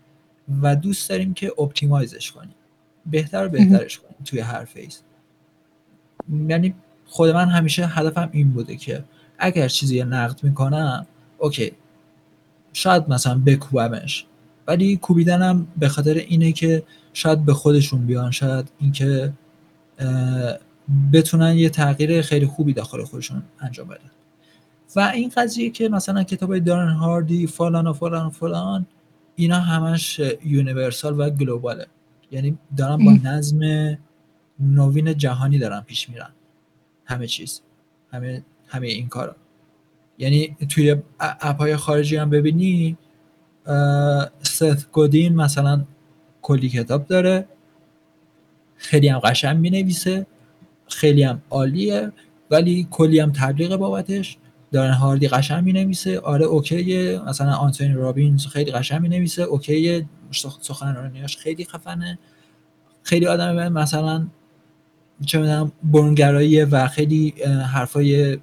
[0.61, 2.55] و دوست داریم که optimize ش کنیم.
[3.05, 5.01] بهتر و بهترش کنیم توی هر phase.
[6.47, 6.75] یعنی
[7.11, 9.03] خود من همیشه هدفم این بوده که
[9.39, 11.05] اگر چیزی نقد می‌کنم
[11.37, 11.71] okay
[12.73, 14.25] شاید مثلا بکوبمش.
[14.67, 19.33] ولی کوبیدنم به خاطر اینه که شاید به خودشون بیان شاید اینکه
[21.13, 24.11] بتونن یه تغییر خیلی خوبی داخل خودشون انجام بدن.
[24.95, 28.85] و این قضیه که مثلا کتاب دارن هاردی فلان و فلان و فلان
[29.35, 31.87] اینا همش universal و global ه.
[32.31, 33.59] یعنی دارن با نظم
[34.59, 36.29] نوین جهانی دارن پیش میرن.
[37.05, 37.61] همه چیز.
[38.11, 39.35] همه همه این کارا.
[40.17, 42.97] یعنی توی اپ های خارجی هم ببینی
[44.41, 45.83] ست گودین مثلا
[46.41, 47.47] کلی کتاب داره.
[48.75, 50.25] خیلی هم قشنگ می نویسه
[50.87, 52.11] خیلی هم عالیه
[52.51, 54.37] ولی کلی هم تبلیغ بابتش.
[54.71, 57.21] دارن هاردی قشنگ می نویسه آره اوکیه.
[57.27, 60.05] مثلا آنتونی رابینز خیلی قشنگ می نویسه اوکیه
[60.61, 62.19] سخنرانیاش خیلی خفنه.
[63.03, 64.27] خیلی آدم مثلا
[65.25, 67.33] چه می‌دونم برونگراییه و خیلی
[67.73, 68.39] حرفای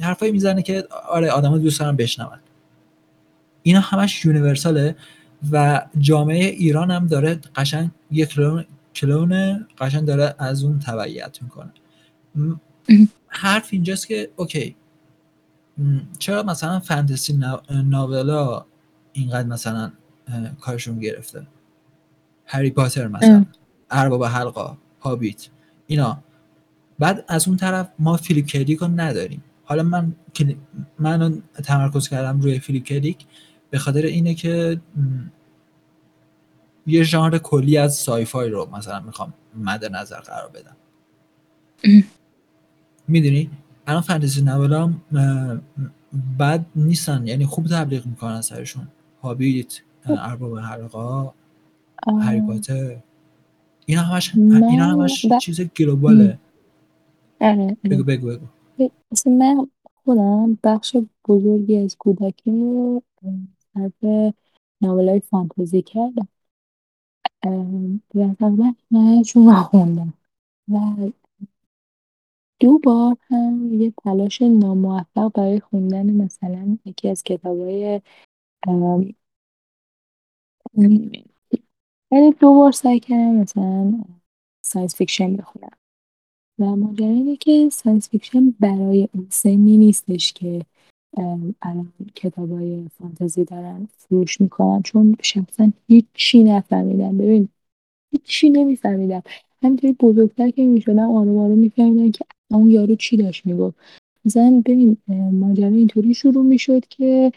[0.00, 2.38] حرفایی می‌زنه که آره آدما دوست دارن بشنون.
[3.62, 4.96] اینا همش یونیورساله
[5.52, 11.72] و جامعه ایران هم داره قشنگ یک کلون, کلون قشنگ داره از اون تبعیت می‌کنه.
[13.28, 14.76] حرف اینجاست که okay.
[16.18, 17.40] چرا مثلا fantasy
[17.84, 18.64] novel ا
[19.12, 19.92] اینقدر مثلا
[20.60, 21.46] کارشون گرفته؟
[22.46, 23.44] هری پاتر مثلا
[23.90, 25.48] ارباب حلقا هابیت.
[25.90, 26.22] اینا.
[26.98, 29.44] بعد از اون طرف ما فیلیپ کی دیک رو نداریم.
[29.64, 30.12] حالا من
[30.98, 33.26] من تمرکز کردم روی فیلیپ کی دیک
[33.70, 34.80] به خاطر اینه که
[36.86, 40.76] یه ژانر کلی از سایفای رو مثلا می‌خوام مد نظر قرار بدم.
[43.08, 43.50] می‌دونی؟
[43.86, 44.92] الان فانتزی نولا
[46.38, 48.88] بد نیستن یعنی خوب تبلیغ می‌کنن سرشون.
[49.22, 51.34] هابیت ارباب حلقا
[52.22, 52.96] هری پاتر.
[53.90, 56.38] اینا همش اینا همش چیز گلوباله.
[57.40, 58.46] آره بگو بگو بگو.
[59.12, 59.68] اصلا من
[60.04, 60.96] خودم بخش
[61.28, 63.02] بزرگی از کودکی رو
[63.74, 64.32] صرف
[64.80, 66.28] novel ای فانتزی کردم.
[68.14, 68.72] و تقریبا
[69.26, 70.14] چون خوندم.
[70.68, 70.78] و
[72.60, 78.00] دو بار هم یه تلاش ناموفق برای خوندن مثلا یکی از کتابای
[82.12, 83.92] ولی دو بار سعی کردم مثلا
[84.64, 85.70] science fiction بخونم.
[86.58, 90.62] و ماجرا اینه که science fiction برای اون سنی نیستش که
[91.62, 94.82] الان کتاب های فانتزی دارن فروش می‌کنن.
[94.82, 97.18] چون شخصا هیچی نفهمیدم.
[97.18, 97.48] ببین
[98.12, 99.22] هیچی نمیفهمیدم.
[99.62, 103.76] همینطوری بزرگتر که می‌شدم آروم آروم میفهمیدم که اون یارو چی داشت می‌گفت.
[104.24, 104.96] مثلا ببین
[105.32, 107.32] ماجرا اینطوری شروع می‌شد که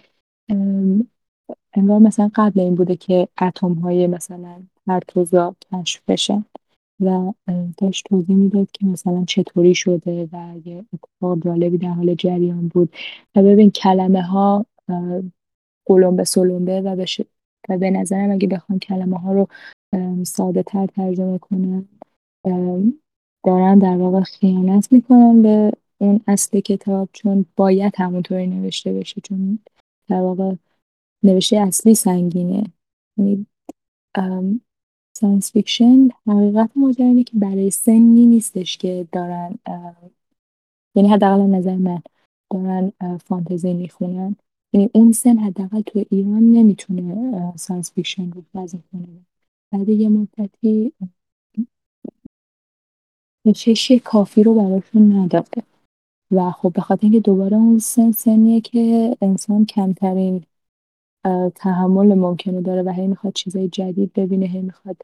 [1.73, 6.45] انگار مثلا قبل این بوده که اتم های مثلا پرتوزا کشف بشن
[6.99, 7.33] و
[7.77, 12.95] داشت توضیح می‌داد که مثلا چطوری شده و یه اتفاق جالبی در حال جریان بود.
[13.35, 14.65] و ببین کلمه ها
[15.85, 17.21] قلمبه سلمبه و بش...
[17.69, 19.47] و به نظرم اگه بخوام کلمه ها رو
[20.23, 21.87] ساده تر ترجمه کنم
[23.43, 29.59] دارن در واقع خیانت می‌کنن به اون اصل کتاب چون باید همونطوری نوشته بشه چون
[30.09, 30.53] در واقع
[31.23, 32.63] نوشته اصلی سنگینه.
[33.17, 33.45] یعنی
[35.17, 39.55] science fiction حقیقت ماجرا اینه که برای سنی نیستش که دارن
[40.95, 42.01] یعنی حداقل نظر من
[42.51, 44.35] دارن فانتزی می‌خونن.
[44.73, 49.07] یعنی اون سن حداقل تو ایران نمی‌تونه science fiction رو بازی کنه.
[49.71, 50.93] بعد یه مدتی
[53.47, 55.63] کشش کافی رو براشون نداده.
[56.31, 60.43] و خب به خاطر اینکه دوباره اون سن سنیه که انسان کمترین
[61.55, 64.97] تحمل ممکنه داره و هی می‌خواد چیزای جدید ببینه هی می‌خواد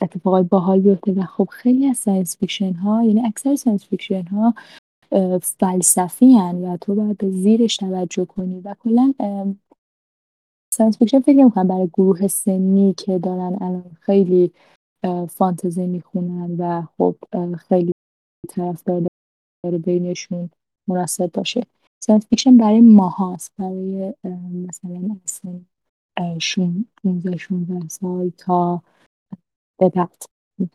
[0.00, 4.54] اتفاقات باحال بیفته و خب خیلی از science fiction ها یعنی اکثر science fiction ها
[5.42, 9.14] فلسفی‌ان و تو باید به زیرش توجه کنی و کلا
[10.74, 14.52] science fiction فکر نمی‌کنم برای گروه سنی که دارن الان خیلی
[15.28, 17.16] فانتزی می‌خونن و خب
[17.58, 17.92] خیلی
[18.48, 19.06] طرفدار
[19.64, 20.50] داره بینشون
[20.88, 21.62] مناسب باشه.
[22.00, 24.14] science fiction برای ماهاست برای
[24.68, 25.60] مثلا اصلا
[27.04, 28.82] 15 16 سال تا
[29.78, 30.22] به بعد.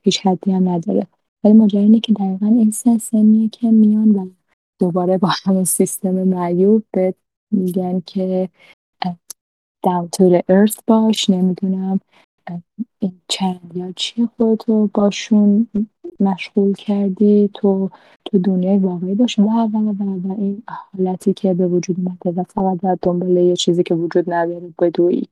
[0.04, 1.08] هیچ حدی هم نداره.
[1.44, 4.30] ولی ماجرا اینه که دقیقا این سن سنیه که میان و
[4.80, 7.14] دوباره با همون سیستم معیوب به
[7.52, 8.50] میگن که
[9.86, 11.30] down to the earth باش.
[11.30, 12.00] نمی‌دونم
[13.06, 15.68] این چند یا چی خودتو باشون
[16.20, 17.90] مشغول کردی؟ تو
[18.26, 22.82] تو دنیای واقعی باش و و و این حالتی که به وجود اومده و فقط
[22.82, 25.28] در دنبال یه چیزی که وجود نداره بدوی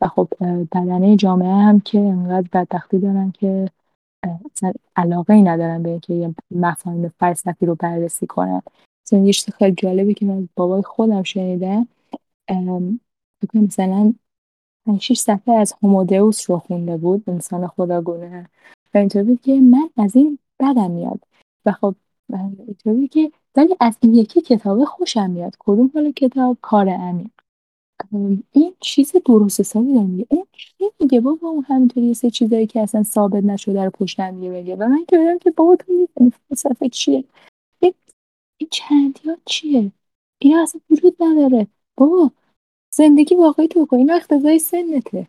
[0.00, 0.28] و خب
[0.72, 3.68] بدنه جامعه هم که انقدر بدبختی دارن که
[4.54, 8.62] اصلا علاقه ای ندارن به اینکه یه مفاهیم فلسفی رو بررسی کنن.
[9.06, 11.88] مثلا یه چیز خیلی جالبی که من بابای خودم شنیدم.
[13.54, 14.14] مثلا
[15.00, 18.50] 6 صفحه از هومودئوس رو خونده بود انسان خداگونه.
[18.94, 21.20] و اینطوری که من از این بدم میاد.
[21.66, 21.94] و خب
[22.66, 25.56] اینطوری که ولی از این یکی کتاب خوشم میاد.
[25.58, 27.30] کدوم حالا کتاب؟ کار عمیق.
[28.52, 33.02] این چیز درست حسابی داره اون چی میگه بابا اون همینطوری سه چیزایی که اصلا
[33.02, 36.08] ثابت نشده رو پشت هم میگه و من که که بابا تو
[36.48, 37.24] فلسفه چیه؟
[38.58, 39.92] این چندیات چیه؟
[40.38, 41.66] این اصلا وجود نداره.
[41.96, 42.30] بابا
[42.96, 45.28] زندگی واقعی تو کن این اختزای سنته.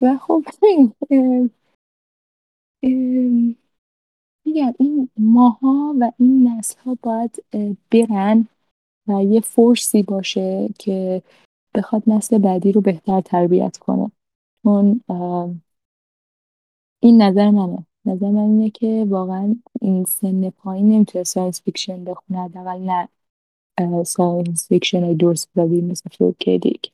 [0.00, 0.42] و خب
[4.46, 7.44] میگم این ماها و این نسل ها باید
[7.90, 8.48] برن
[9.08, 11.22] و یه force ی باشه که
[11.74, 14.10] بخواد نسل بعدی رو بهتر تربیت کنه.
[14.62, 15.00] چون
[17.02, 17.86] این نظر منه.
[18.04, 23.08] نظر من اینه که واقعا این سن پایین نمی‌تونه science fiction بخونه حداقل نه
[24.04, 26.92] science fiction های دورس مثل فیلیپ کی دیک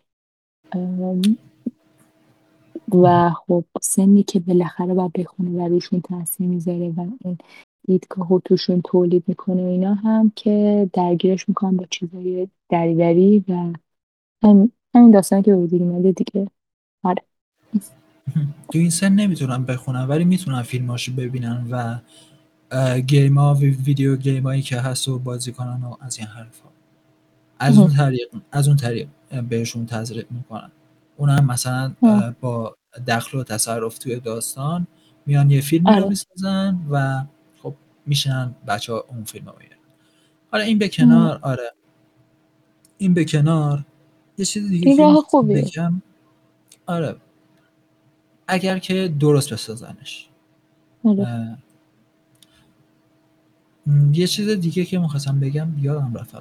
[2.92, 7.38] و خب سنی که بالاخره باید بخونه و روشون تاثیر می‌ذاره و این
[7.86, 13.72] دیدگاه توشون تولید می‌کنه اینا هم که درگیرش می‌کنن با چیزای دریوری و
[14.94, 16.48] همین داستانی که به وجود اومده دیگه.
[17.02, 17.22] آره.
[18.72, 21.98] تو این سن نمی‌تونن بخونن ولی می‌تونن فیلماشو ببینن و
[23.00, 26.62] گیم ها و ویدیو گیم هایی که هست و بازی کنن و از این حرف
[27.58, 29.08] از اون طریق از اون طریق.
[29.48, 30.70] بهشون تزریق می‌کنن.
[31.16, 31.94] اونم مثلا
[32.40, 32.76] با
[33.06, 34.86] دخل و تصرف توی داستان
[35.26, 36.08] میان یه فیلم رو آره.
[36.08, 37.24] می‌سازن و
[37.62, 37.74] خب
[38.06, 39.76] میشنن بچه ها اون فیلم رو میرن
[40.52, 41.72] حالا این به کنار آره.
[42.98, 43.84] این به کنار.
[44.38, 45.62] یه چیز دیگه این راه خوبیه.
[45.62, 46.02] بگم.
[46.86, 47.16] آره.
[48.48, 50.28] اگر که درست بسازنش.
[51.04, 51.58] آره.
[54.12, 56.34] یه چیز دیگه که مخواستم بگم یادم رفت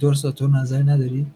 [0.00, 1.26] درست تو نظری نداری؟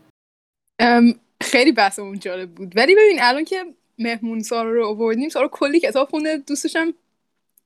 [1.41, 2.73] خیلی بحثمون جالب بود.
[2.77, 3.65] ولی ببین الان که
[3.99, 6.37] مهمون سارا رو آوردیم سارا کلی کتاب خونده.
[6.47, 6.95] دوستشم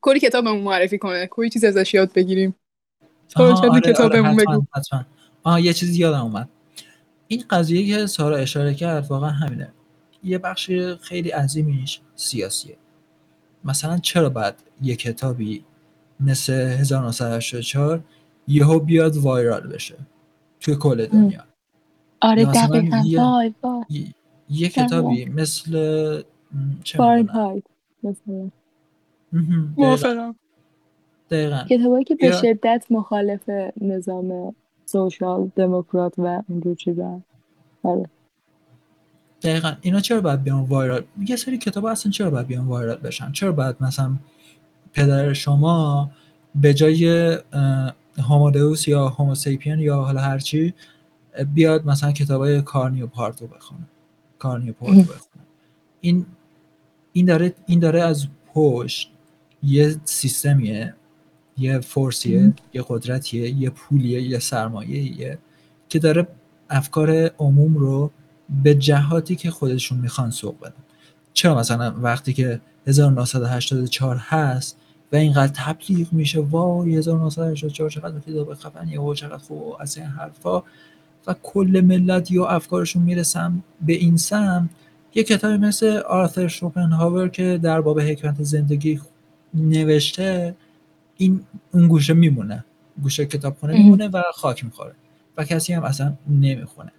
[0.01, 1.27] کلی کتاب بهمون معرفی کنه.
[1.27, 2.55] کلی چیز ازش یاد بگیریم.
[3.37, 4.65] آره کتاب آره بگو؟
[5.43, 6.49] آها یه چیزی یادم اومد.
[7.29, 9.73] این قضیه که سارا اشاره کرد واقعا همینه.
[10.25, 12.77] یه بخش خیلی عظیمیش سیاسیه.
[13.65, 15.65] مثلا چرا باید یه کتابی
[16.21, 18.05] مثل 1984
[18.49, 19.95] یهو بیاد وایرال بشه؟
[20.61, 21.45] توی کل دنیا.
[22.21, 23.03] آره دقیقا.
[23.05, 23.85] یه, وای وای.
[24.51, 25.73] یه کتابی مثل
[26.85, 27.63] چه فارنهایت
[28.03, 28.51] مثلا.
[31.31, 31.65] دقیقا.
[31.71, 33.51] کتابایی که به شدت مخالف
[33.81, 34.55] نظام
[34.85, 37.21] سوشال دموکرات و اینجور چیزا.
[37.83, 38.09] آره.
[39.43, 39.73] دقیقا.
[39.81, 43.53] اینا چرا باید بیان وایرال؟ یه سری کتاب اصلا چرا باید بیان وایرال بشن؟ چرا
[43.53, 44.17] باید مثلا
[44.93, 46.11] پدر شما
[46.55, 47.39] به جای
[48.19, 50.75] هومودئوس یا هوموسیپین یا حالا هرچی
[51.55, 53.87] بیاد مثلا کتاب های کارنیو پارتو بخونه.
[54.39, 55.45] کارنیو پارتو بخونه.
[56.01, 56.27] این
[57.13, 59.11] این داره این داره از پشت
[59.63, 60.95] یه سیستمیه
[61.59, 65.39] یه فورسیه یه قدرتیه یه پولیه یه سرمایه
[65.89, 66.29] که داره
[66.71, 68.11] افکار عموم رو
[68.63, 70.75] به جهاتی که خودشون می‌خوان سوق بدن.
[71.33, 74.79] چرا مثلا وقتی که 1984 هست
[75.13, 76.41] و اینقدر تبلیغ میشه.
[76.41, 80.63] وای 1984 چقدر کتاب خفنیه و چقدر خوب از این حرفا.
[81.27, 84.71] و کل ملت یا افکارشون می‌رسن به این سم.
[85.15, 89.01] یه کتابی مثل آرثر شوپنهاور که در باب حکمت زندگی
[89.55, 90.57] نوشته
[91.17, 91.41] این
[91.75, 92.65] اون گوشه میمونه.
[93.03, 94.93] گوشه کتابخونه میمونه و خاک می‌خوره.
[95.37, 96.93] و کسی هم اصلا نمی‌خونه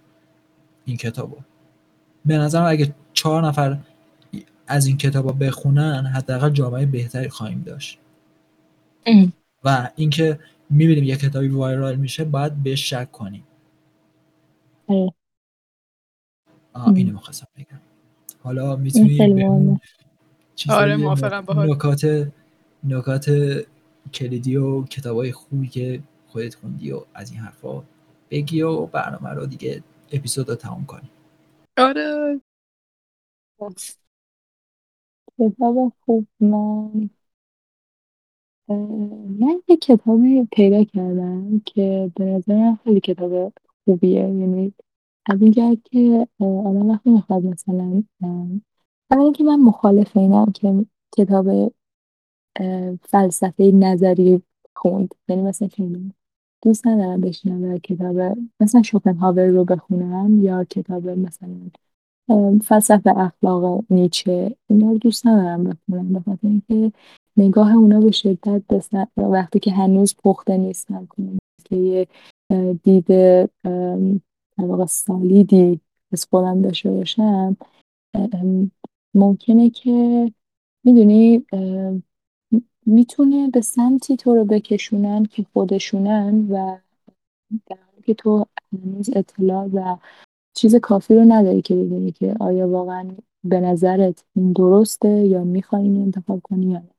[0.84, 1.36] این کتابو.
[2.24, 3.78] به نظرم اگه چهار نفر
[4.68, 7.98] از این کتاب بخونن حداقل جامعه بهتری خواهیم داشت.
[9.64, 10.38] و اینکه
[10.70, 13.44] می‌بینیم یه کتابی وایرال میشه باید بهش شک کنیم.
[16.72, 17.80] آه اینو می‌خواستم بگم.
[18.42, 19.18] حالا می‌تونی
[20.68, 22.30] آره موافقم نکات
[22.84, 23.30] نکات
[24.14, 27.82] کلیدی و کتابای خوبی که خودت خوندی و از این حرفا
[28.30, 31.08] بگی و برنامه رو دیگه اپیزود رو تمام کنی.
[31.78, 32.40] آره.
[35.38, 37.10] کتاب خوب من
[39.38, 43.52] من یه کتابی پیدا کردم که به نظرم خیلی کتاب
[43.84, 44.20] خوبیه.
[44.20, 44.74] یعنی
[45.26, 48.02] از اینجا که آدم وقتی می‌خواد مثلا
[49.10, 50.86] اولا اینکه من مخالف اینم که
[51.16, 51.72] کتاب
[53.02, 54.42] فلسفه نظری
[54.74, 55.14] خوند.
[55.28, 56.12] یعنی مثلا فیلم
[56.62, 61.70] دوست ندارم بشینم و کتاب مثلا شوپنهاور رو بخونم یا کتاب مثلا
[62.62, 66.92] فلسفه اخلاق نیچه اینا رو دوست ندارم بخونم به خاطر اینکه
[67.36, 68.62] نگاه اونا به شدت
[69.16, 72.08] وقتی که هنوز پخته نیستن کنم که یه
[72.84, 73.10] دید
[74.58, 75.80] واقع سالیدی
[76.12, 77.56] از خودم داشته باشم
[79.14, 80.32] ممکنه که
[80.84, 81.46] می‌دونی
[82.86, 86.78] می‌تونه به سمتی تو رو بکشونن که خودشونن و
[87.66, 89.96] در که تو هنوز اطلاع و
[90.54, 93.10] چیز کافی رو نداری که ببینی که آیا واقعا
[93.44, 96.90] به نظرت این درسته یا می‌خوای این انتخاب کنی یا نه؟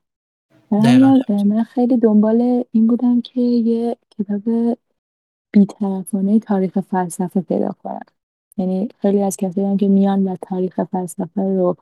[1.44, 4.42] من خیلی دنبال این بودم که یه کتاب
[5.52, 8.00] بیطرفانه تاریخ فلسفه پیدا کنم.
[8.56, 11.76] یعنی خیلی از کسایی که میان و تاریخ فلسفه رو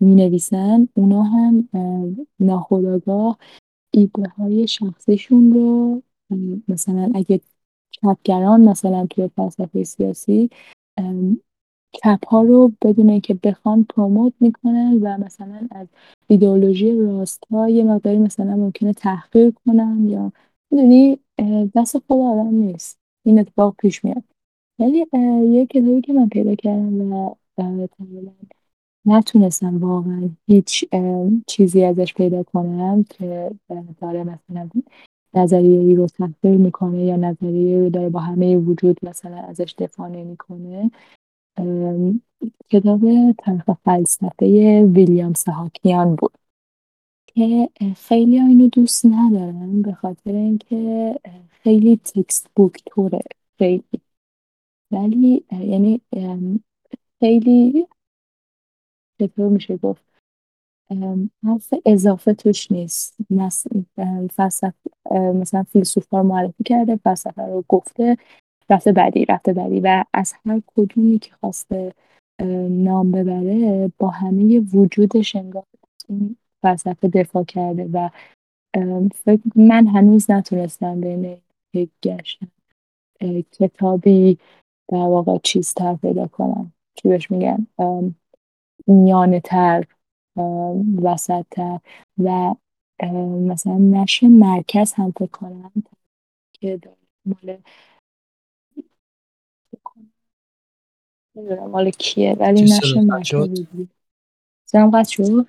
[0.00, 1.68] می نویسن اونا هم
[2.40, 3.38] ناخداگاه
[3.90, 6.02] ایده های شخصیشون رو
[6.68, 7.40] مثلا اگه
[8.02, 10.50] چپگران مثلا توی فلسفه سیاسی
[11.92, 15.86] کپ ها رو بدون اینکه بخوان پروموت می‌کنن و مثلا از
[16.26, 20.32] ایدئولوژی راست ها یه مقداری مثلا ممکنه تحقیر کنن یا
[20.70, 21.18] می‌دونی
[21.74, 22.98] دست خود آدم نیست.
[23.26, 24.22] این اتفاق پیش میاد.
[24.78, 25.06] ولی
[25.50, 27.34] یه کتابی که من پیدا کردم و
[29.06, 30.84] نتونستم واقعا هیچ
[31.46, 33.50] چیزی ازش پیدا کنم که
[34.00, 34.68] داره مثلا
[35.34, 40.08] نظریه ای رو تحقیر می‌کنه یا نظریه رو داره با همه وجود مثلا ازش دفاع
[40.08, 40.90] نمی‌کنه؟
[42.68, 43.00] کتاب
[43.32, 46.32] تاریخ فلسفه ویلیام سهاکیان بود
[47.26, 51.14] که خیلی اینو دوست ندارم به خاطر اینکه
[51.48, 53.20] خیلی تکست بوک توره
[53.58, 53.82] خیلی.
[54.90, 56.00] ولی یعنی
[57.20, 57.86] خیلی
[59.20, 60.17] چطور میشه گفت؟
[61.44, 63.16] حرف اضافه توش نیست.
[64.30, 64.74] فلسفه
[65.12, 68.16] مثلا فیلسوفا معرفی کرده فلسفه رو گفته
[68.70, 69.80] رفته بعدی رفته بعدی.
[69.80, 71.92] و از هر کدومی که خواسته
[72.70, 75.64] نام ببره با همه وجودش انگار
[76.08, 77.88] این فلسفه دفاع کرده.
[77.92, 78.08] و
[79.14, 81.36] فکر من هنوز نتونستم بین
[82.02, 82.48] گشتم
[83.52, 84.38] کتابی
[84.88, 86.72] در واقع چیز تر پیدا کنم.
[86.94, 87.66] چی بهش میگن؟
[88.86, 89.84] میانه تر
[91.02, 91.80] وسط
[92.18, 92.54] و
[93.40, 95.72] مثلا نشه مرکز هم فکر کنم
[96.52, 96.80] که
[97.26, 97.58] مال
[101.36, 103.66] نمی‌دونم مال کیه ولی نشه مرکز
[104.64, 105.46] زنم قد شد؟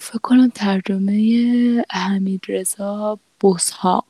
[0.00, 4.06] فکر کنم ترجمه حمید رضا بسحاق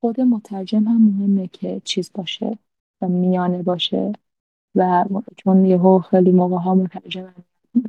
[0.00, 2.58] خود مترجم هم مهمه که چیز باشه
[3.00, 4.12] و میانه باشه.
[4.74, 5.04] و
[5.36, 7.34] چون یهو خیلی موقع ها مترجم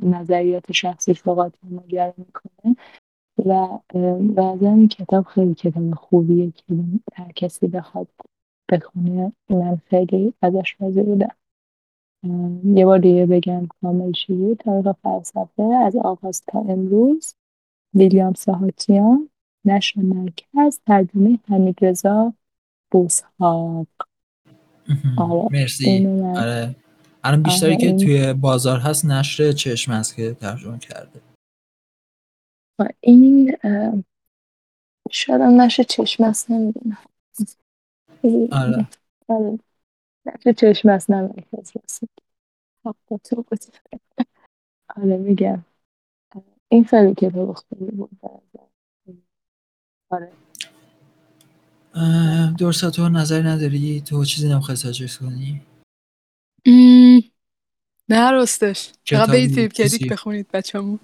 [0.02, 2.76] نظریات شخصی فقط مگر می‌کنه.
[3.46, 3.78] و
[4.34, 6.64] بعضا این کتاب خیلی کتاب خوبیه که
[7.14, 8.08] هر کسی بخواد
[8.70, 11.34] بخونه من خیلی ازش راضی بودم.
[12.64, 17.34] یه بار دیگه بگم کامل چی بود تاریخ فلسفه از آغاز تا امروز.
[17.94, 19.28] ویلیام ساهاتیان
[19.64, 22.32] نشر مرکز ترجمه حمید رضا
[22.90, 23.86] بوسحاق.
[25.18, 26.06] آره مرسی.
[26.36, 26.76] آره.
[27.24, 31.20] الان بیشتری که توی بازار هست نشر چشم هست که ترجمه کرده.
[33.00, 33.56] این
[35.10, 36.98] شاید هم نشه چشم است نمی‌دونم.
[38.52, 38.88] آره.
[39.28, 39.58] آره.
[40.26, 41.46] نشه چشم است نمی‌دونم
[44.96, 45.64] آره میگم.
[46.68, 48.10] این خیلی کتاب خوبی بود.
[50.10, 50.32] آره.
[52.58, 55.62] درسا تو نظر نداری؟ تو چیزی نمی‌خوای ساجست کنی؟
[58.08, 60.98] نه راستش فقط برید فیلم چیزی؟ کدیک بخونید بچه‌مون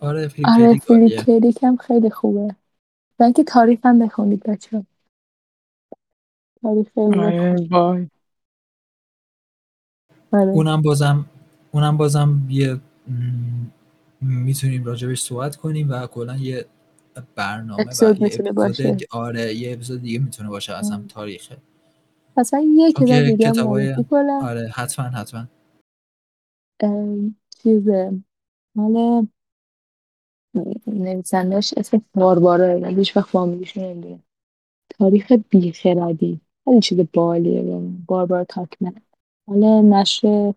[0.00, 1.22] آره فیلم آره عالیه.
[1.22, 2.54] فیلیپ هم خیلی خوبه
[3.18, 4.86] و اینکه تاریخ هم بخونید بچه
[6.62, 6.88] تاریخ.
[6.96, 8.08] وای
[10.32, 11.26] آره اونم بازم
[11.72, 12.80] اونم بازم یه
[14.20, 16.66] می‌تونیم راجبش صحبت کنیم و کلا یه
[17.34, 18.90] برنامه و اپیزود یه می‌تونه اپیزود باشه.
[18.94, 21.06] دی- آره یه اپیزود دیگه می‌تونه باشه اصلا ام.
[21.06, 21.56] تاریخه
[22.38, 22.60] پس من
[22.96, 25.48] چون کتاب دیگه معرفی کنم آره حتما حتما.
[27.62, 28.12] چیزه
[28.74, 29.26] مال
[30.86, 34.22] نویسندهش اسم باربارا ولی هیچ وقت فامیلیشو نمی‌دونم
[34.98, 36.40] تاریخ بیخردی.
[36.64, 37.62] خیلی چیز بالیه.
[37.62, 38.04] واقعا.
[38.06, 38.94] باربارا تاکمن.
[39.48, 40.54] مال نشر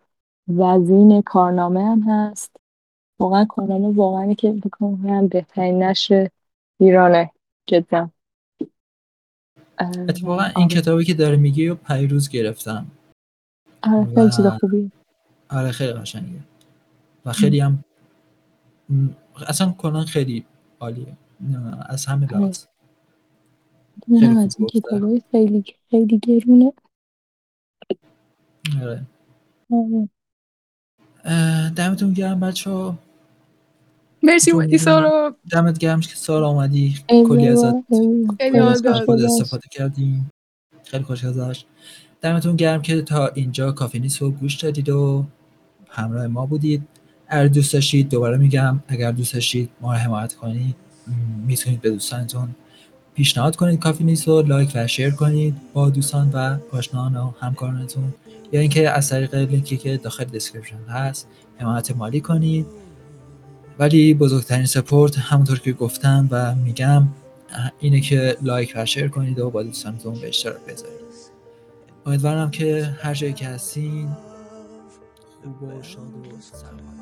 [0.47, 2.55] وزین کارنامه هم هست.
[3.19, 6.29] واقعا کارنامه واقعا که بکنم هم بهترین نشر
[6.79, 7.31] ایرانه.
[7.67, 8.09] جدا.
[10.09, 10.67] اتفاقا این آره.
[10.67, 12.85] کتابی که داره میگی و پیروز گرفتم
[13.83, 14.91] آره خیلی چیز و- خوبیه
[15.49, 16.39] آره خیلی قشنگه
[17.25, 17.83] و خیلی هم
[19.47, 20.45] اصلا کلا خیلی
[20.79, 22.37] عالیه نه، از همه آره.
[22.37, 22.65] لحاظ
[24.13, 24.79] از این گفته.
[24.79, 26.73] کتابای خیلی خیلی گرونه
[28.81, 29.01] آره
[29.71, 30.09] آره.
[31.69, 32.97] دمتون گرم بچه ها
[34.23, 35.35] مرسی اومدی سارا.
[35.51, 37.73] دمت گرم که سال آمدی ای کلی ازت.
[38.39, 38.61] خیلی.
[39.05, 39.21] خود.
[39.21, 40.31] استفاده کردیم.
[40.83, 41.65] خیلی خوش گذشت.
[42.21, 45.25] دمتون گرم که تا اینجا کافی نیست رو گوش دادید و
[45.89, 46.87] همراه ما بودید.
[47.27, 50.75] اگر دوست داشتید دوباره میگم اگر دوست داشتید ما رو حمایت کنید.
[51.47, 52.55] می‌تونید به دوستانتون
[53.15, 58.13] پیشنهاد کنید کافی نیست رو like و share کنید با دوستان و آشناهان و همکارانتون.
[58.51, 62.65] یا اینکه از طریق لینکی که داخل description هست حمایت مالی کنید.
[63.81, 67.07] ولی بزرگترین support همونطور که گفتم و میگم
[67.79, 71.01] اینه که لایک و شیر کنید و با دوستانتون به اشتراک بذارید.
[72.05, 74.09] امیدوارم که هر جایی که هستین
[75.43, 77.01] خوب و شاد و سلامت